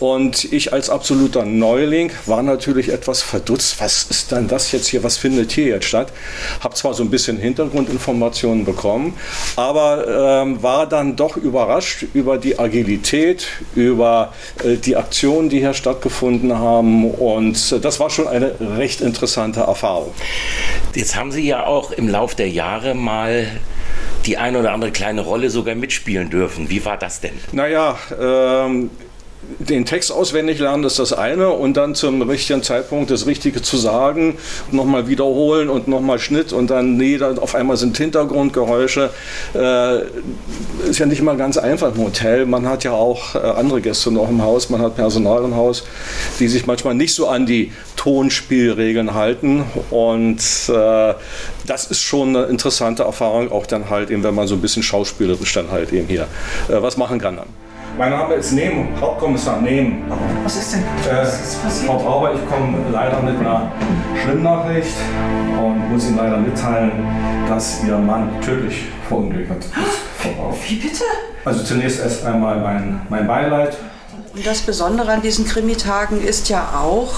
Und 0.00 0.50
ich 0.52 0.72
als 0.72 0.88
absoluter 0.88 1.44
Neuling 1.44 2.12
war 2.24 2.42
natürlich 2.42 2.88
etwas 2.88 3.20
verdutzt. 3.20 3.76
Was 3.78 4.04
ist 4.04 4.32
denn 4.32 4.48
das 4.48 4.72
jetzt 4.72 4.88
hier? 4.88 5.04
Was 5.04 5.18
findet 5.18 5.52
hier 5.52 5.66
jetzt 5.66 5.84
statt? 5.84 6.10
Habe 6.60 6.74
zwar 6.76 6.94
so 6.94 7.02
ein 7.02 7.10
bisschen 7.10 7.36
Hintergrundinformationen 7.36 8.64
bekommen, 8.64 9.14
aber 9.54 10.42
ähm, 10.42 10.62
war 10.62 10.86
dann 10.86 11.14
doch 11.14 11.36
überrascht 11.36 12.06
über 12.14 12.21
die 12.38 12.58
Agilität, 12.58 13.46
über 13.74 14.32
äh, 14.64 14.76
die 14.76 14.96
Aktionen, 14.96 15.48
die 15.48 15.58
hier 15.60 15.74
stattgefunden 15.74 16.58
haben. 16.58 17.10
Und 17.10 17.72
äh, 17.72 17.80
das 17.80 18.00
war 18.00 18.10
schon 18.10 18.28
eine 18.28 18.52
recht 18.76 19.00
interessante 19.00 19.60
Erfahrung. 19.60 20.12
Jetzt 20.94 21.16
haben 21.16 21.32
Sie 21.32 21.46
ja 21.46 21.66
auch 21.66 21.92
im 21.92 22.08
Lauf 22.08 22.34
der 22.34 22.48
Jahre 22.48 22.94
mal 22.94 23.46
die 24.26 24.38
eine 24.38 24.58
oder 24.58 24.72
andere 24.72 24.92
kleine 24.92 25.22
Rolle 25.22 25.50
sogar 25.50 25.74
mitspielen 25.74 26.30
dürfen. 26.30 26.70
Wie 26.70 26.84
war 26.84 26.96
das 26.96 27.20
denn? 27.20 27.32
Naja, 27.52 27.98
ähm, 28.20 28.90
den 29.58 29.84
Text 29.84 30.12
auswendig 30.12 30.58
lernen 30.58 30.84
ist 30.84 30.98
das 30.98 31.12
eine 31.12 31.50
und 31.50 31.76
dann 31.76 31.94
zum 31.94 32.22
richtigen 32.22 32.62
Zeitpunkt 32.62 33.10
das 33.10 33.26
Richtige 33.26 33.62
zu 33.62 33.76
sagen, 33.76 34.38
nochmal 34.70 35.08
wiederholen 35.08 35.68
und 35.68 35.88
nochmal 35.88 36.18
Schnitt 36.18 36.52
und 36.52 36.70
dann, 36.70 36.96
nee, 36.96 37.18
dann 37.18 37.38
auf 37.38 37.54
einmal 37.54 37.76
sind 37.76 37.96
Hintergrundgeräusche. 37.96 39.10
Äh, 39.54 40.02
ist 40.88 40.98
ja 40.98 41.06
nicht 41.06 41.20
immer 41.20 41.36
ganz 41.36 41.56
einfach 41.56 41.94
im 41.94 42.02
Hotel. 42.02 42.46
Man 42.46 42.66
hat 42.68 42.84
ja 42.84 42.92
auch 42.92 43.34
äh, 43.34 43.38
andere 43.38 43.80
Gäste 43.80 44.10
noch 44.10 44.28
im 44.28 44.42
Haus, 44.42 44.70
man 44.70 44.80
hat 44.80 44.96
Personal 44.96 45.44
im 45.44 45.56
Haus, 45.56 45.84
die 46.38 46.48
sich 46.48 46.66
manchmal 46.66 46.94
nicht 46.94 47.14
so 47.14 47.28
an 47.28 47.46
die 47.46 47.72
Tonspielregeln 47.96 49.14
halten 49.14 49.64
und 49.90 50.40
äh, 50.68 51.14
das 51.66 51.86
ist 51.86 52.00
schon 52.00 52.36
eine 52.36 52.46
interessante 52.46 53.04
Erfahrung, 53.04 53.52
auch 53.52 53.66
dann 53.66 53.90
halt 53.90 54.10
eben, 54.10 54.24
wenn 54.24 54.34
man 54.34 54.48
so 54.48 54.54
ein 54.54 54.60
bisschen 54.60 54.82
schauspielerisch 54.82 55.52
dann 55.52 55.70
halt 55.70 55.92
eben 55.92 56.08
hier 56.08 56.26
äh, 56.68 56.82
was 56.82 56.96
machen 56.96 57.20
kann 57.20 57.36
dann. 57.36 57.61
Mein 57.98 58.10
Name 58.10 58.34
ist 58.34 58.52
Nehm, 58.52 58.88
Hauptkommissar 58.98 59.60
Nehm. 59.60 60.02
Was 60.44 60.56
ist 60.56 60.72
denn? 60.72 60.80
Äh, 60.80 61.22
Was 61.22 61.40
ist 61.40 61.62
passiert? 61.62 61.90
Frau 61.90 61.98
Brauber, 61.98 62.32
ich 62.32 62.40
komme 62.48 62.78
leider 62.90 63.20
mit 63.20 63.38
einer 63.38 63.70
Schwimmnachricht 64.22 64.96
und 65.60 65.90
muss 65.92 66.06
Ihnen 66.06 66.16
leider 66.16 66.38
mitteilen, 66.38 66.92
dass 67.48 67.84
Ihr 67.84 67.98
Mann 67.98 68.30
tödlich 68.40 68.84
verunglückt 69.08 69.50
ist. 69.64 69.70
Wie 70.68 70.76
bitte? 70.76 71.04
Also 71.44 71.62
zunächst 71.64 72.00
erst 72.00 72.24
einmal 72.24 72.60
mein, 72.60 73.02
mein 73.10 73.26
Beileid. 73.26 73.76
Und 74.34 74.46
das 74.46 74.62
Besondere 74.62 75.12
an 75.12 75.20
diesen 75.20 75.44
Krimitagen 75.46 76.22
ist 76.22 76.48
ja 76.48 76.80
auch, 76.82 77.12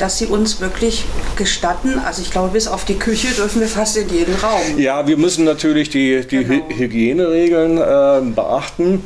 dass 0.00 0.18
sie 0.18 0.26
uns 0.26 0.60
wirklich 0.60 1.04
gestatten, 1.36 2.00
also 2.04 2.20
ich 2.22 2.32
glaube, 2.32 2.48
bis 2.48 2.66
auf 2.66 2.84
die 2.84 2.96
Küche 2.96 3.28
dürfen 3.28 3.60
wir 3.60 3.68
fast 3.68 3.96
in 3.96 4.08
jeden 4.08 4.34
Raum. 4.34 4.76
Ja, 4.76 5.06
wir 5.06 5.16
müssen 5.16 5.44
natürlich 5.44 5.90
die, 5.90 6.26
die 6.26 6.44
genau. 6.44 6.64
Hygieneregeln 6.68 7.78
äh, 7.78 8.32
beachten. 8.34 9.04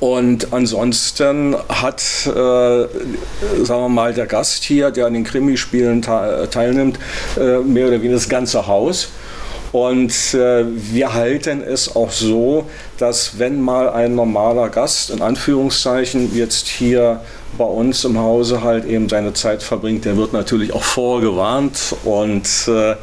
Und 0.00 0.52
ansonsten 0.52 1.56
hat, 1.68 2.02
äh, 2.26 2.30
sagen 2.30 3.82
wir 3.82 3.88
mal, 3.88 4.14
der 4.14 4.26
Gast 4.26 4.64
hier, 4.64 4.90
der 4.90 5.06
an 5.06 5.14
den 5.14 5.24
Krimispielen 5.24 6.02
teilnimmt, 6.02 6.98
äh, 7.36 7.58
mehr 7.58 7.88
oder 7.88 7.96
weniger 8.00 8.14
das 8.14 8.28
ganze 8.28 8.66
Haus. 8.66 9.08
Und 9.74 10.34
äh, 10.34 10.64
wir 10.68 11.14
halten 11.14 11.60
es 11.60 11.96
auch 11.96 12.12
so, 12.12 12.66
dass 12.98 13.40
wenn 13.40 13.60
mal 13.60 13.88
ein 13.88 14.14
normaler 14.14 14.68
Gast, 14.68 15.10
in 15.10 15.20
Anführungszeichen, 15.20 16.32
jetzt 16.32 16.68
hier 16.68 17.20
bei 17.58 17.64
uns 17.64 18.04
im 18.04 18.16
Hause 18.16 18.62
halt 18.62 18.84
eben 18.84 19.08
seine 19.08 19.32
Zeit 19.32 19.64
verbringt, 19.64 20.04
der 20.04 20.16
wird 20.16 20.32
natürlich 20.32 20.72
auch 20.72 20.84
vorgewarnt. 20.84 21.96
Und 22.04 22.48
äh, 22.68 22.94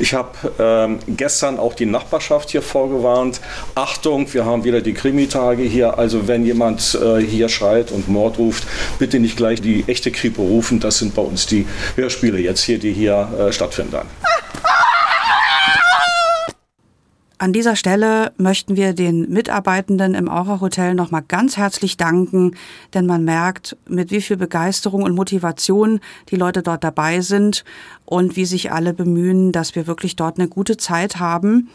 ich 0.00 0.14
habe 0.14 0.98
äh, 0.98 1.12
gestern 1.12 1.60
auch 1.60 1.74
die 1.74 1.86
Nachbarschaft 1.86 2.50
hier 2.50 2.62
vorgewarnt. 2.62 3.40
Achtung, 3.76 4.32
wir 4.34 4.44
haben 4.44 4.64
wieder 4.64 4.80
die 4.80 4.94
Krimitage 4.94 5.62
hier. 5.62 5.96
Also 5.96 6.26
wenn 6.26 6.44
jemand 6.44 6.98
äh, 7.00 7.20
hier 7.20 7.48
schreit 7.48 7.92
und 7.92 8.08
Mord 8.08 8.36
ruft, 8.38 8.66
bitte 8.98 9.20
nicht 9.20 9.36
gleich 9.36 9.60
die 9.60 9.84
echte 9.86 10.10
Kripo 10.10 10.42
rufen. 10.42 10.80
Das 10.80 10.98
sind 10.98 11.14
bei 11.14 11.22
uns 11.22 11.46
die 11.46 11.68
Hörspiele 11.94 12.38
jetzt 12.38 12.64
hier, 12.64 12.80
die 12.80 12.92
hier 12.92 13.28
äh, 13.38 13.52
stattfinden. 13.52 13.98
An 17.38 17.52
dieser 17.52 17.76
Stelle 17.76 18.32
möchten 18.38 18.76
wir 18.76 18.94
den 18.94 19.28
Mitarbeitenden 19.30 20.14
im 20.14 20.30
Aura 20.30 20.60
Hotel 20.60 20.94
nochmal 20.94 21.22
ganz 21.26 21.58
herzlich 21.58 21.98
danken, 21.98 22.56
denn 22.94 23.04
man 23.04 23.24
merkt, 23.24 23.76
mit 23.86 24.10
wie 24.10 24.22
viel 24.22 24.38
Begeisterung 24.38 25.02
und 25.02 25.14
Motivation 25.14 26.00
die 26.30 26.36
Leute 26.36 26.62
dort 26.62 26.82
dabei 26.82 27.20
sind 27.20 27.64
und 28.06 28.36
wie 28.36 28.46
sich 28.46 28.72
alle 28.72 28.94
bemühen, 28.94 29.52
dass 29.52 29.74
wir 29.74 29.86
wirklich 29.86 30.16
dort 30.16 30.38
eine 30.38 30.48
gute 30.48 30.78
Zeit 30.78 31.18
haben. 31.18 31.68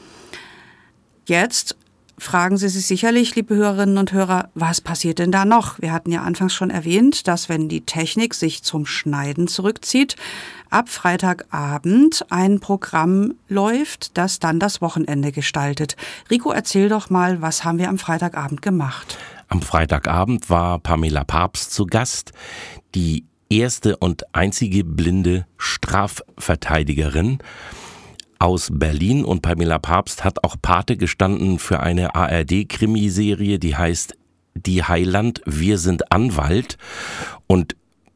Jetzt 1.27 1.75
fragen 2.21 2.55
Sie 2.57 2.69
sich 2.69 2.85
sicherlich, 2.85 3.35
liebe 3.35 3.55
Hörerinnen 3.55 3.97
und 3.97 4.11
Hörer, 4.13 4.49
was 4.53 4.79
passiert 4.79 5.17
denn 5.17 5.31
da 5.31 5.43
noch? 5.43 5.81
Wir 5.81 5.91
hatten 5.91 6.11
ja 6.11 6.21
anfangs 6.21 6.53
schon 6.53 6.69
erwähnt, 6.69 7.27
dass 7.27 7.49
wenn 7.49 7.67
die 7.67 7.81
Technik 7.81 8.35
sich 8.35 8.61
zum 8.61 8.85
Schneiden 8.85 9.47
zurückzieht, 9.47 10.15
ab 10.69 10.87
Freitagabend 10.87 12.23
ein 12.29 12.59
Programm 12.59 13.33
läuft, 13.49 14.17
das 14.17 14.37
dann 14.37 14.59
das 14.59 14.81
Wochenende 14.81 15.31
gestaltet. 15.31 15.95
Rico, 16.29 16.51
erzähl 16.51 16.89
doch 16.89 17.09
mal, 17.09 17.41
was 17.41 17.63
haben 17.63 17.79
wir 17.79 17.89
am 17.89 17.97
Freitagabend 17.97 18.61
gemacht? 18.61 19.17
Am 19.47 19.63
Freitagabend 19.63 20.49
war 20.49 20.77
Pamela 20.77 21.23
Papst 21.23 21.73
zu 21.73 21.87
Gast, 21.87 22.33
die 22.93 23.25
erste 23.49 23.97
und 23.97 24.33
einzige 24.33 24.83
blinde 24.83 25.47
Strafverteidigerin 25.57 27.39
aus 28.41 28.69
Berlin 28.73 29.23
und 29.23 29.43
Pamela 29.43 29.77
Papst 29.77 30.23
hat 30.23 30.43
auch 30.43 30.55
Pate 30.59 30.97
gestanden 30.97 31.59
für 31.59 31.79
eine 31.79 32.15
ARD-Krimiserie, 32.15 33.59
die 33.59 33.75
heißt 33.75 34.17
Die 34.55 34.83
Heiland, 34.83 35.41
wir 35.45 35.77
sind 35.77 36.11
Anwalt 36.11 36.77
und 37.45 37.75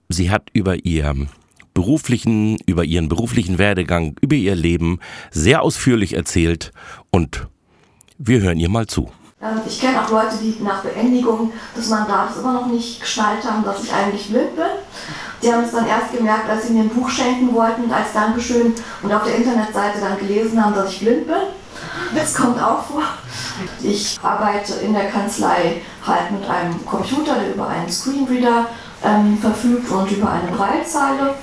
sie 0.09 0.31
hat 0.31 0.49
über 0.53 0.83
ihr 0.83 1.27
beruflichen, 1.75 2.57
über 2.65 2.83
ihren 2.83 3.07
beruflichen 3.07 3.59
Werdegang, 3.59 4.15
über 4.19 4.35
ihr 4.35 4.55
Leben 4.55 4.99
sehr 5.29 5.61
ausführlich 5.61 6.13
erzählt 6.13 6.71
und 7.11 7.47
wir 8.17 8.41
hören 8.41 8.59
ihr 8.59 8.69
mal 8.69 8.87
zu. 8.87 9.11
Ähm, 9.41 9.61
ich 9.67 9.81
kenne 9.81 10.01
auch 10.01 10.09
Leute, 10.09 10.37
die 10.41 10.57
nach 10.61 10.81
Beendigung 10.81 11.51
des 11.75 11.89
Mandats 11.89 12.37
immer 12.37 12.53
noch 12.53 12.67
nicht 12.67 13.01
gestaltet 13.01 13.49
haben, 13.49 13.63
dass 13.63 13.83
ich 13.83 13.93
eigentlich 13.93 14.29
blind 14.29 14.55
bin. 14.55 14.65
Die 15.41 15.51
haben 15.51 15.63
es 15.63 15.71
dann 15.71 15.87
erst 15.87 16.13
gemerkt, 16.15 16.49
als 16.49 16.67
sie 16.67 16.73
mir 16.73 16.83
ein 16.83 16.89
Buch 16.89 17.09
schenken 17.09 17.53
wollten 17.53 17.91
als 17.91 18.13
Dankeschön 18.13 18.73
und 19.03 19.13
auf 19.13 19.23
der 19.23 19.35
Internetseite 19.35 19.99
dann 19.99 20.17
gelesen 20.17 20.63
haben, 20.63 20.73
dass 20.73 20.91
ich 20.91 20.99
blind 20.99 21.27
bin. 21.27 21.35
Das 22.15 22.33
kommt 22.33 22.61
auch 22.61 22.83
vor. 22.83 23.03
Ich 23.81 24.17
arbeite 24.23 24.75
in 24.75 24.93
der 24.93 25.09
Kanzlei 25.09 25.81
halt 26.05 26.31
mit 26.31 26.49
einem 26.49 26.85
Computer, 26.85 27.35
der 27.35 27.53
über 27.53 27.67
einen 27.67 27.89
Screenreader 27.89 28.67
ähm, 29.03 29.37
verfügt 29.37 29.89
und 29.91 30.09
über 30.11 30.31
eine 30.31 30.51
Breitzeile. 30.55 31.35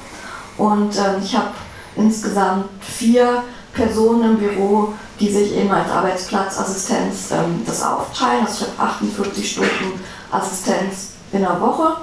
Und 0.56 0.96
ähm, 0.96 1.22
ich 1.22 1.36
habe 1.36 1.50
insgesamt 1.96 2.66
vier 2.80 3.44
Personen 3.74 4.32
im 4.32 4.38
Büro, 4.38 4.94
die 5.20 5.30
sich 5.30 5.54
eben 5.56 5.70
als 5.70 5.90
Arbeitsplatzassistenz 5.90 7.30
ähm, 7.32 7.62
das 7.66 7.82
aufteilen. 7.82 8.46
Also 8.46 8.64
ich 8.64 8.78
habe 8.78 8.90
48 8.90 9.50
Stunden 9.50 10.00
Assistenz 10.30 11.10
in 11.32 11.40
der 11.40 11.60
Woche 11.60 11.96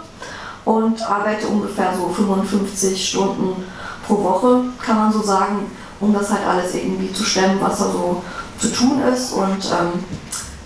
und 0.65 1.02
arbeite 1.02 1.48
ungefähr 1.48 1.93
so 1.98 2.10
55 2.10 3.10
Stunden 3.10 3.63
pro 4.08 4.24
Woche, 4.24 4.63
kann 4.84 4.98
man 4.98 5.13
so 5.13 5.22
sagen, 5.22 5.72
um 6.00 6.13
das 6.13 6.30
halt 6.30 6.45
alles 6.48 6.74
irgendwie 6.74 7.12
zu 7.12 7.24
stemmen, 7.24 7.60
was 7.62 7.80
da 7.80 7.86
so 7.86 8.24
zu 8.60 8.72
tun 8.72 9.02
ist. 9.13 9.34
Und 9.34 9.65
ähm, 9.65 10.04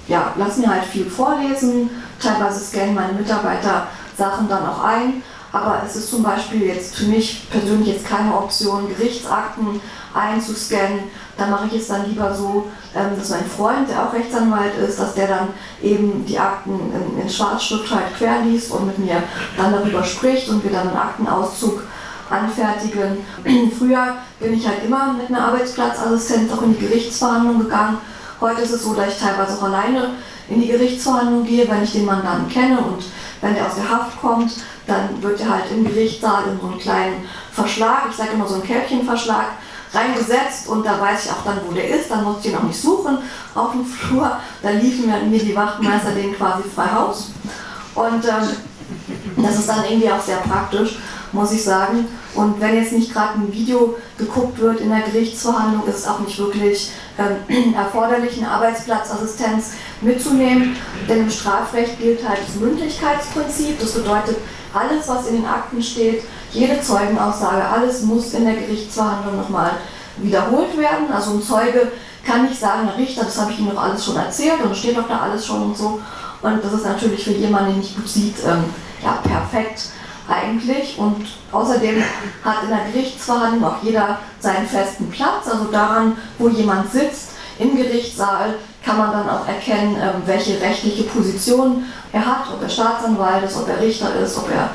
ja, 0.07 0.33
lass 0.37 0.57
mir 0.57 0.69
halt 0.69 0.85
viel 0.85 1.09
vorlesen. 1.09 1.89
Teilweise 2.19 2.59
scannen 2.59 2.95
meine 2.95 3.13
Mitarbeiter 3.13 3.87
Sachen 4.17 4.47
dann 4.47 4.67
auch 4.67 4.83
ein. 4.83 5.23
Aber 5.51 5.83
es 5.85 5.95
ist 5.95 6.09
zum 6.09 6.23
Beispiel 6.23 6.63
jetzt 6.63 6.95
für 6.95 7.05
mich 7.05 7.47
persönlich 7.49 7.89
jetzt 7.89 8.07
keine 8.07 8.35
Option, 8.35 8.89
Gerichtsakten 8.89 9.79
einzuscannen. 10.13 11.03
Da 11.37 11.47
mache 11.47 11.67
ich 11.67 11.81
es 11.81 11.87
dann 11.87 12.07
lieber 12.07 12.33
so, 12.33 12.67
ähm, 12.95 13.17
dass 13.17 13.29
mein 13.29 13.45
Freund, 13.45 13.89
der 13.89 14.03
auch 14.03 14.13
Rechtsanwalt 14.13 14.77
ist, 14.77 14.99
dass 14.99 15.15
der 15.15 15.27
dann 15.27 15.47
eben 15.81 16.25
die 16.25 16.37
Akten 16.37 16.79
in, 16.93 17.21
in 17.21 17.29
Schwarzschrift 17.29 17.89
halt 17.93 18.15
querliest 18.17 18.71
und 18.71 18.85
mit 18.85 18.99
mir 18.99 19.23
dann 19.57 19.71
darüber 19.71 20.03
spricht 20.03 20.49
und 20.49 20.63
wir 20.63 20.71
dann 20.71 20.89
einen 20.89 20.97
Aktenauszug 20.97 21.81
anfertigen. 22.29 23.25
Früher 23.77 24.15
bin 24.39 24.53
ich 24.53 24.67
halt 24.67 24.83
immer 24.85 25.13
mit 25.13 25.29
einer 25.29 25.47
Arbeitsplatzassistenz 25.47 26.51
auch 26.51 26.61
in 26.61 26.75
die 26.75 26.85
Gerichtsverhandlung 26.85 27.59
gegangen. 27.59 27.97
Heute 28.39 28.61
ist 28.61 28.73
es 28.73 28.83
so, 28.83 28.93
dass 28.93 29.13
ich 29.13 29.19
teilweise 29.19 29.57
auch 29.57 29.63
alleine 29.63 30.11
in 30.49 30.61
die 30.61 30.67
Gerichtsverhandlung 30.67 31.45
gehe, 31.45 31.67
wenn 31.69 31.83
ich 31.83 31.93
den 31.93 32.05
Mandanten 32.05 32.49
kenne 32.49 32.77
und 32.77 33.05
wenn 33.41 33.55
der 33.55 33.65
aus 33.65 33.75
der 33.75 33.89
Haft 33.89 34.19
kommt, 34.21 34.53
dann 34.87 35.21
wird 35.21 35.39
er 35.39 35.49
halt 35.49 35.71
im 35.71 35.85
Gerichtssaal 35.85 36.43
in 36.51 36.59
so 36.59 36.67
einen 36.67 36.79
kleinen 36.79 37.25
Verschlag, 37.51 38.03
ich 38.09 38.15
sage 38.15 38.31
immer 38.33 38.47
so 38.47 38.55
einen 38.55 38.63
Kälbchenverschlag, 38.63 39.45
reingesetzt 39.93 40.67
und 40.67 40.85
da 40.85 40.99
weiß 40.99 41.25
ich 41.25 41.31
auch 41.31 41.43
dann, 41.45 41.59
wo 41.67 41.73
der 41.73 41.89
ist. 41.89 42.09
Dann 42.09 42.23
muss 42.23 42.37
ich 42.39 42.51
ihn 42.51 42.57
auch 42.57 42.63
nicht 42.63 42.81
suchen 42.81 43.17
auf 43.53 43.71
dem 43.71 43.85
Flur. 43.85 44.37
Dann 44.61 44.79
liefen 44.79 45.07
mir 45.29 45.39
die 45.39 45.55
Wachtmeister 45.55 46.11
den 46.11 46.35
quasi 46.35 46.63
frei 46.73 46.87
Haus. 46.93 47.31
Und 47.95 48.25
ähm, 48.25 48.49
das 49.37 49.59
ist 49.59 49.69
dann 49.69 49.83
irgendwie 49.87 50.11
auch 50.11 50.21
sehr 50.21 50.37
praktisch, 50.37 50.97
muss 51.31 51.51
ich 51.51 51.63
sagen. 51.63 52.07
Und 52.33 52.59
wenn 52.59 52.75
jetzt 52.75 52.93
nicht 52.93 53.13
gerade 53.13 53.35
ein 53.35 53.53
Video 53.53 53.95
geguckt 54.17 54.59
wird 54.59 54.79
in 54.79 54.89
der 54.89 55.01
Gerichtsverhandlung, 55.01 55.87
ist 55.87 55.99
es 55.99 56.07
auch 56.07 56.19
nicht 56.19 56.37
wirklich 56.39 56.91
ähm, 57.19 57.73
erforderlich, 57.75 58.37
eine 58.37 58.49
Arbeitsplatzassistenz 58.49 59.73
mitzunehmen. 60.01 60.75
Denn 61.07 61.21
im 61.21 61.29
Strafrecht 61.29 61.99
gilt 61.99 62.27
halt 62.27 62.39
das 62.47 62.55
Mündlichkeitsprinzip. 62.55 63.79
Das 63.79 63.91
bedeutet, 63.93 64.37
alles, 64.73 65.07
was 65.07 65.27
in 65.27 65.35
den 65.35 65.45
Akten 65.45 65.81
steht, 65.83 66.23
jede 66.53 66.81
Zeugenaussage, 66.81 67.67
alles 67.67 68.03
muss 68.03 68.33
in 68.33 68.45
der 68.45 68.55
Gerichtsverhandlung 68.55 69.37
nochmal 69.37 69.71
wiederholt 70.17 70.77
werden. 70.77 71.11
Also 71.13 71.31
ein 71.31 71.41
Zeuge 71.41 71.91
kann 72.25 72.45
nicht 72.45 72.59
sagen, 72.59 72.87
Herr 72.87 72.97
Richter, 72.97 73.25
das 73.25 73.39
habe 73.39 73.51
ich 73.51 73.59
Ihnen 73.59 73.71
doch 73.71 73.81
alles 73.81 74.05
schon 74.05 74.15
erzählt 74.15 74.61
und 74.63 74.75
steht 74.75 74.97
doch 74.97 75.07
da 75.07 75.21
alles 75.21 75.45
schon 75.45 75.63
und 75.63 75.77
so. 75.77 75.99
Und 76.41 76.63
das 76.63 76.73
ist 76.73 76.85
natürlich 76.85 77.23
für 77.23 77.31
jemanden, 77.31 77.69
der 77.69 77.77
nicht 77.77 77.95
gut 77.95 78.07
sieht, 78.07 78.35
ähm, 78.45 78.65
ja, 79.03 79.19
perfekt 79.23 79.89
eigentlich. 80.27 80.97
Und 80.97 81.25
außerdem 81.51 82.03
hat 82.43 82.63
in 82.63 82.69
der 82.69 82.91
Gerichtsverhandlung 82.91 83.63
auch 83.63 83.81
jeder 83.81 84.19
seinen 84.39 84.67
festen 84.67 85.09
Platz, 85.09 85.47
also 85.49 85.65
daran, 85.65 86.17
wo 86.37 86.49
jemand 86.49 86.91
sitzt 86.91 87.31
im 87.59 87.75
Gerichtssaal, 87.75 88.55
kann 88.85 88.97
man 88.97 89.11
dann 89.11 89.29
auch 89.29 89.47
erkennen, 89.47 89.95
ähm, 89.95 90.21
welche 90.25 90.59
rechtliche 90.59 91.03
Position 91.03 91.85
er 92.11 92.25
hat, 92.25 92.45
ob 92.53 92.61
er 92.61 92.69
Staatsanwalt 92.69 93.45
ist, 93.45 93.57
ob 93.57 93.67
er 93.69 93.79
Richter 93.79 94.13
ist, 94.15 94.37
ob 94.37 94.49
er 94.51 94.71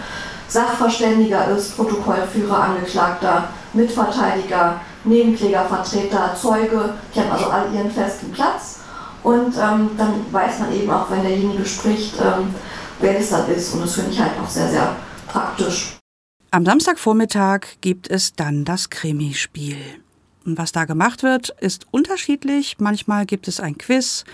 Sachverständiger 0.48 1.48
ist, 1.48 1.76
Protokollführer, 1.76 2.60
Angeklagter, 2.60 3.50
Mitverteidiger, 3.74 4.80
Nebenklägervertreter, 5.04 6.34
Zeuge. 6.34 6.94
Die 7.14 7.20
haben 7.20 7.30
also 7.30 7.46
alle 7.46 7.74
ihren 7.74 7.90
festen 7.90 8.32
Platz. 8.32 8.80
Und 9.22 9.54
ähm, 9.56 9.90
dann 9.98 10.24
weiß 10.30 10.60
man 10.60 10.72
eben 10.72 10.90
auch, 10.90 11.10
wenn 11.10 11.22
derjenige 11.22 11.64
spricht, 11.66 12.14
ähm, 12.20 12.54
wer 13.00 13.14
das 13.14 13.30
dann 13.30 13.48
ist. 13.50 13.74
Und 13.74 13.82
das 13.82 13.94
finde 13.94 14.10
ich 14.10 14.20
halt 14.20 14.32
auch 14.42 14.48
sehr, 14.48 14.68
sehr 14.68 14.96
praktisch. 15.28 15.98
Am 16.50 16.64
Samstagvormittag 16.64 17.60
gibt 17.82 18.10
es 18.10 18.34
dann 18.34 18.64
das 18.64 18.88
Krimispiel. 18.88 19.76
Und 20.46 20.56
was 20.56 20.72
da 20.72 20.86
gemacht 20.86 21.22
wird, 21.22 21.50
ist 21.60 21.86
unterschiedlich. 21.90 22.76
Manchmal 22.78 23.26
gibt 23.26 23.48
es 23.48 23.60
ein 23.60 23.76
Quiz, 23.76 24.24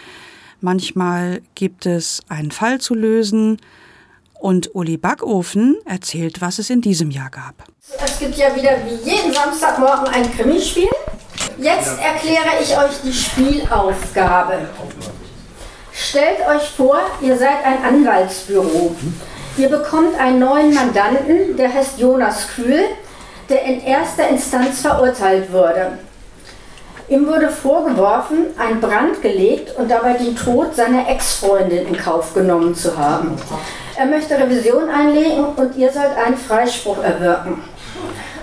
manchmal 0.60 1.42
gibt 1.56 1.86
es 1.86 2.22
einen 2.28 2.52
Fall 2.52 2.80
zu 2.80 2.94
lösen. 2.94 3.58
Und 4.44 4.74
Uli 4.74 4.98
Backofen 4.98 5.78
erzählt, 5.86 6.42
was 6.42 6.58
es 6.58 6.68
in 6.68 6.82
diesem 6.82 7.10
Jahr 7.10 7.30
gab. 7.30 7.64
Es 8.04 8.18
gibt 8.18 8.36
ja 8.36 8.54
wieder 8.54 8.72
wie 8.84 9.10
jeden 9.10 9.32
Samstagmorgen 9.32 10.06
ein 10.08 10.30
Krimispiel. 10.36 10.90
Jetzt 11.56 11.98
erkläre 11.98 12.60
ich 12.62 12.76
euch 12.76 13.00
die 13.02 13.12
Spielaufgabe. 13.14 14.68
Stellt 15.94 16.46
euch 16.46 16.68
vor, 16.76 16.98
ihr 17.22 17.38
seid 17.38 17.64
ein 17.64 17.82
Anwaltsbüro. 17.82 18.94
Ihr 19.56 19.70
bekommt 19.70 20.14
einen 20.20 20.40
neuen 20.40 20.74
Mandanten, 20.74 21.56
der 21.56 21.72
heißt 21.72 21.98
Jonas 21.98 22.46
Kühl, 22.48 22.84
der 23.48 23.62
in 23.64 23.80
erster 23.80 24.28
Instanz 24.28 24.82
verurteilt 24.82 25.50
wurde. 25.50 25.96
Ihm 27.08 27.26
wurde 27.26 27.50
vorgeworfen, 27.50 28.46
einen 28.58 28.80
Brand 28.80 29.20
gelegt 29.20 29.76
und 29.76 29.90
dabei 29.90 30.14
den 30.14 30.34
Tod 30.34 30.74
seiner 30.74 31.08
Ex-Freundin 31.08 31.86
in 31.86 31.96
Kauf 31.98 32.32
genommen 32.32 32.74
zu 32.74 32.96
haben. 32.96 33.36
Er 33.96 34.06
möchte 34.06 34.38
Revision 34.38 34.88
einlegen 34.88 35.44
und 35.44 35.76
ihr 35.76 35.92
sollt 35.92 36.16
einen 36.16 36.36
Freispruch 36.36 37.02
erwirken. 37.02 37.62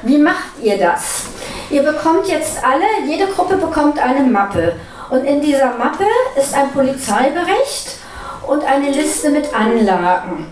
Wie 0.03 0.17
macht 0.19 0.61
ihr 0.61 0.77
das? 0.77 1.23
Ihr 1.71 1.83
bekommt 1.83 2.27
jetzt 2.27 2.63
alle, 2.63 3.07
jede 3.07 3.25
Gruppe 3.27 3.57
bekommt 3.57 3.97
eine 3.97 4.21
Mappe. 4.21 4.73
Und 5.09 5.25
in 5.25 5.41
dieser 5.41 5.77
Mappe 5.77 6.05
ist 6.37 6.53
ein 6.53 6.71
Polizeibericht 6.71 7.97
und 8.47 8.63
eine 8.63 8.91
Liste 8.91 9.29
mit 9.29 9.53
Anlagen. 9.53 10.47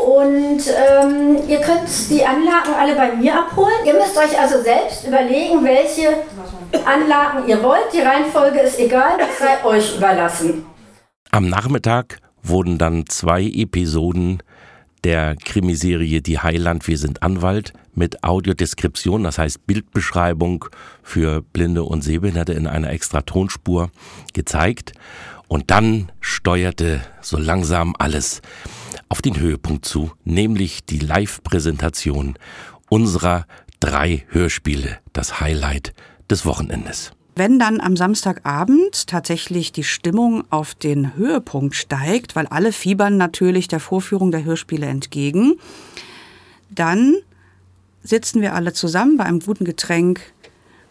Und 0.00 0.60
ähm, 0.66 1.38
ihr 1.46 1.60
könnt 1.60 1.88
die 2.08 2.24
Anlagen 2.24 2.72
alle 2.78 2.96
bei 2.96 3.14
mir 3.16 3.34
abholen. 3.34 3.84
Ihr 3.84 3.92
müsst 3.92 4.16
euch 4.16 4.38
also 4.38 4.62
selbst 4.62 5.06
überlegen, 5.06 5.62
welche 5.62 6.08
Anlagen 6.86 7.46
ihr 7.48 7.62
wollt. 7.62 7.92
Die 7.92 8.00
Reihenfolge 8.00 8.60
ist 8.60 8.78
egal, 8.78 9.18
das 9.18 9.38
sei 9.38 9.62
euch 9.64 9.96
überlassen. 9.96 10.64
Am 11.30 11.48
Nachmittag 11.48 12.18
wurden 12.42 12.78
dann 12.78 13.04
zwei 13.08 13.42
Episoden 13.42 14.42
der 15.04 15.36
Krimiserie 15.36 16.22
Die 16.22 16.38
Heiland, 16.38 16.86
wir 16.88 16.98
sind 16.98 17.22
Anwalt 17.22 17.72
mit 17.94 18.24
Audiodeskription, 18.24 19.24
das 19.24 19.38
heißt 19.38 19.66
Bildbeschreibung 19.66 20.66
für 21.02 21.42
Blinde 21.42 21.84
und 21.84 22.02
Sehbehinderte 22.02 22.52
in 22.52 22.66
einer 22.66 22.90
extra 22.90 23.20
Tonspur 23.22 23.90
gezeigt. 24.32 24.92
Und 25.48 25.70
dann 25.70 26.12
steuerte 26.20 27.00
so 27.20 27.36
langsam 27.36 27.94
alles 27.98 28.40
auf 29.08 29.22
den 29.22 29.38
Höhepunkt 29.38 29.84
zu, 29.84 30.12
nämlich 30.24 30.84
die 30.84 30.98
Live-Präsentation 30.98 32.36
unserer 32.88 33.46
drei 33.80 34.24
Hörspiele, 34.28 34.98
das 35.12 35.40
Highlight 35.40 35.92
des 36.30 36.44
Wochenendes. 36.46 37.12
Wenn 37.36 37.58
dann 37.58 37.80
am 37.80 37.96
Samstagabend 37.96 39.06
tatsächlich 39.06 39.72
die 39.72 39.84
Stimmung 39.84 40.44
auf 40.50 40.74
den 40.74 41.16
Höhepunkt 41.16 41.74
steigt, 41.74 42.36
weil 42.36 42.46
alle 42.46 42.72
fiebern 42.72 43.16
natürlich 43.16 43.68
der 43.68 43.80
Vorführung 43.80 44.30
der 44.30 44.44
Hörspiele 44.44 44.86
entgegen, 44.86 45.54
dann 46.70 47.16
sitzen 48.02 48.42
wir 48.42 48.54
alle 48.54 48.72
zusammen 48.72 49.16
bei 49.16 49.24
einem 49.24 49.40
guten 49.40 49.64
Getränk 49.64 50.20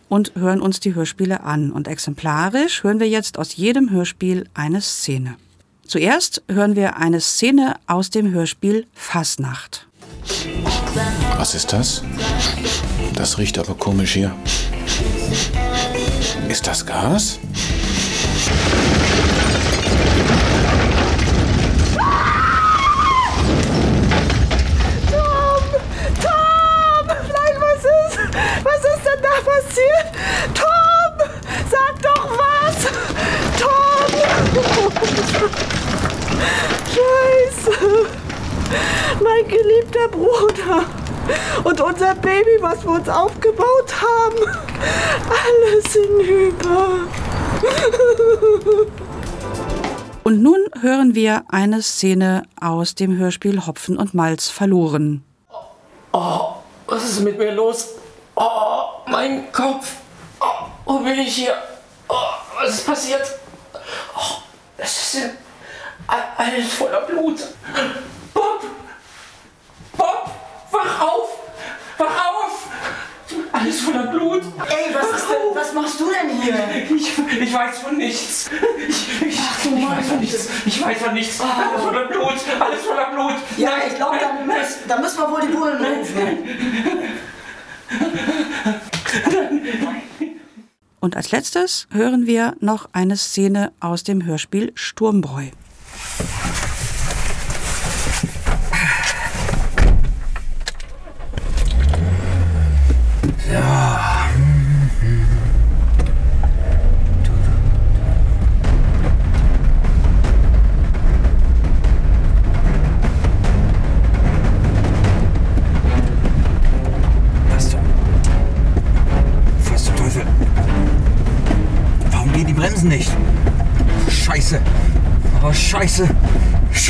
und 0.08 0.34
hören 0.36 0.62
uns 0.62 0.80
die 0.80 0.96
Hörspiele 0.96 1.44
an. 1.44 1.72
Und 1.72 1.88
exemplarisch 1.88 2.84
hören 2.84 3.00
wir 3.00 3.08
jetzt 3.08 3.38
aus 3.38 3.56
jedem 3.56 3.92
Hörspiel 3.92 4.50
eine 4.54 4.82
Szene. 4.82 5.36
Zuerst 5.90 6.44
hören 6.48 6.76
wir 6.76 6.98
eine 6.98 7.20
Szene 7.20 7.74
aus 7.88 8.12
dem 8.12 8.32
Hörspiel 8.32 8.86
Fasnacht. 8.94 9.88
Was 11.36 11.56
ist 11.56 11.74
das? 11.74 12.04
Das 13.16 13.40
riecht 13.40 13.58
aber 13.58 13.74
komisch 13.74 14.14
hier. 14.14 14.32
Ist 16.48 16.68
das 16.68 16.86
Gas? 16.86 17.40
Tom! 25.10 25.64
Tom! 26.22 27.08
Nein, 27.08 27.56
was 27.58 27.84
ist? 27.84 28.20
Was 28.64 28.82
ist 28.94 29.04
denn 29.08 29.22
da 29.24 29.36
passiert? 29.44 30.08
Tom! 30.54 31.14
Sag 31.72 32.00
doch 32.04 32.30
was! 32.38 32.78
Tom! 33.60 33.80
Scheiße! 36.86 38.08
Mein 39.22 39.48
geliebter 39.48 40.08
Bruder! 40.10 40.86
Und 41.64 41.82
unser 41.82 42.16
Baby, 42.16 42.58
was 42.62 42.84
wir 42.84 42.92
uns 42.92 43.10
aufgebaut 43.10 43.94
haben. 44.02 44.38
Alles 45.30 45.94
hinüber. 45.94 47.08
Und 50.24 50.42
nun 50.42 50.60
hören 50.82 51.16
wir 51.16 51.44
eine 51.50 51.82
Szene 51.82 52.44
aus 52.60 52.96
dem 52.96 53.18
Hörspiel 53.18 53.66
Hopfen 53.66 53.98
und 53.98 54.14
Malz 54.14 54.48
verloren. 54.50 55.24
Oh, 56.12 56.54
was 56.88 57.04
ist 57.04 57.22
mit 57.22 57.38
mir 57.38 57.52
los? 57.52 57.90
Oh, 58.36 58.82
mein 59.08 59.52
Kopf. 59.52 59.94
Oh, 60.40 60.46
wo 60.86 61.00
bin 61.00 61.20
ich 61.20 61.36
hier? 61.36 61.54
Oh, 62.08 62.16
was 62.60 62.76
ist 62.76 62.86
passiert? 62.86 63.40
Oh, 64.16 64.38
es 64.78 65.14
ist 65.14 65.30
alles 66.38 66.74
voller 66.74 67.02
Blut. 67.02 67.40
Bob! 68.34 68.64
Bob! 69.98 70.32
Wach 70.72 71.02
auf! 71.02 71.30
Wach 71.98 72.28
auf! 72.30 72.68
Alles 73.52 73.82
voller 73.82 74.08
Blut. 74.08 74.42
Ey, 74.68 74.94
was, 74.94 75.20
ist 75.22 75.28
denn, 75.30 75.56
was 75.56 75.74
machst 75.74 76.00
du 76.00 76.06
denn 76.10 76.42
hier? 76.42 76.56
Ich, 76.96 77.18
ich 77.42 77.54
weiß 77.54 77.80
von 77.80 77.98
nichts. 77.98 78.50
Ich, 78.88 79.22
ich, 79.28 79.40
Ach, 79.40 79.66
ich 79.66 79.90
weiß 79.90 80.08
von 80.08 80.20
nichts. 80.20 80.48
Ich 80.66 80.82
weiß 80.84 80.98
von 81.00 81.14
nichts. 81.14 81.40
Oh. 81.40 81.44
Alles 81.44 81.84
voller 81.84 82.06
Blut. 82.06 82.34
Alles 82.60 82.82
voller 82.86 83.10
Blut. 83.12 83.34
Ja, 83.58 83.72
ich 83.88 83.96
glaube, 83.96 84.18
da, 84.20 84.34
müssen- 84.46 84.88
da 84.88 84.98
müssen 85.00 85.18
wir 85.20 85.30
wohl 85.32 85.42
die 85.42 85.48
Bullen 85.48 85.84
rufen. 85.84 86.38
Und 91.00 91.16
als 91.16 91.32
letztes 91.32 91.88
hören 91.92 92.26
wir 92.28 92.56
noch 92.60 92.90
eine 92.94 93.16
Szene 93.18 93.72
aus 93.80 94.04
dem 94.04 94.26
Hörspiel 94.26 94.72
Sturmbräu. 94.76 95.46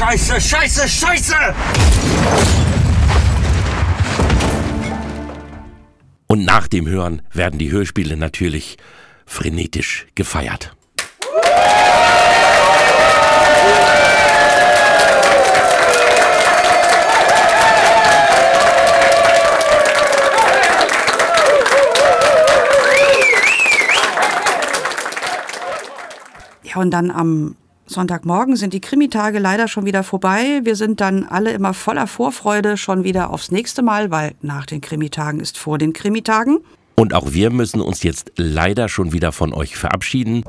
Scheiße, 0.09 0.41
scheiße, 0.41 0.89
scheiße! 0.89 1.35
Und 6.25 6.45
nach 6.45 6.67
dem 6.67 6.87
Hören 6.87 7.21
werden 7.31 7.59
die 7.59 7.69
Hörspiele 7.69 8.17
natürlich 8.17 8.77
frenetisch 9.27 10.07
gefeiert. 10.15 10.75
Ja, 26.63 26.77
und 26.77 26.89
dann 26.89 27.11
am 27.11 27.55
Sonntagmorgen 27.89 28.55
sind 28.55 28.73
die 28.73 28.81
Krimitage 28.81 29.39
leider 29.39 29.67
schon 29.67 29.83
wieder 29.83 30.03
vorbei. 30.03 30.61
Wir 30.63 30.75
sind 30.75 31.01
dann 31.01 31.23
alle 31.23 31.51
immer 31.53 31.73
voller 31.73 32.05
Vorfreude 32.05 32.77
schon 32.77 33.03
wieder 33.03 33.31
aufs 33.31 33.49
nächste 33.49 33.81
Mal, 33.81 34.11
weil 34.11 34.35
nach 34.43 34.67
den 34.67 34.79
Krimitagen 34.79 35.39
ist 35.39 35.57
vor 35.57 35.79
den 35.79 35.91
Krimitagen. 35.91 36.59
Und 36.95 37.15
auch 37.15 37.31
wir 37.33 37.49
müssen 37.49 37.81
uns 37.81 38.03
jetzt 38.03 38.31
leider 38.35 38.89
schon 38.89 39.11
wieder 39.11 39.31
von 39.31 39.55
euch 39.55 39.75
verabschieden. 39.75 40.43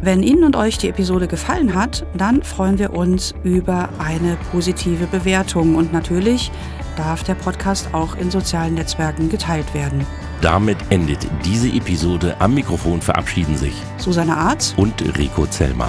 Wenn 0.00 0.22
Ihnen 0.22 0.44
und 0.44 0.56
euch 0.56 0.78
die 0.78 0.88
Episode 0.88 1.28
gefallen 1.28 1.74
hat, 1.74 2.06
dann 2.16 2.42
freuen 2.42 2.78
wir 2.78 2.94
uns 2.94 3.34
über 3.44 3.90
eine 3.98 4.38
positive 4.52 5.06
Bewertung. 5.06 5.74
Und 5.74 5.92
natürlich 5.92 6.50
darf 6.96 7.24
der 7.24 7.34
Podcast 7.34 7.92
auch 7.92 8.16
in 8.16 8.30
sozialen 8.30 8.74
Netzwerken 8.74 9.28
geteilt 9.28 9.74
werden. 9.74 10.06
Damit 10.40 10.78
endet 10.90 11.26
diese 11.44 11.68
Episode. 11.68 12.36
Am 12.38 12.54
Mikrofon 12.54 13.00
verabschieden 13.00 13.56
sich 13.56 13.74
Susanne 13.96 14.36
Arz 14.36 14.74
und 14.76 15.02
Rico 15.16 15.46
Zellmer. 15.46 15.88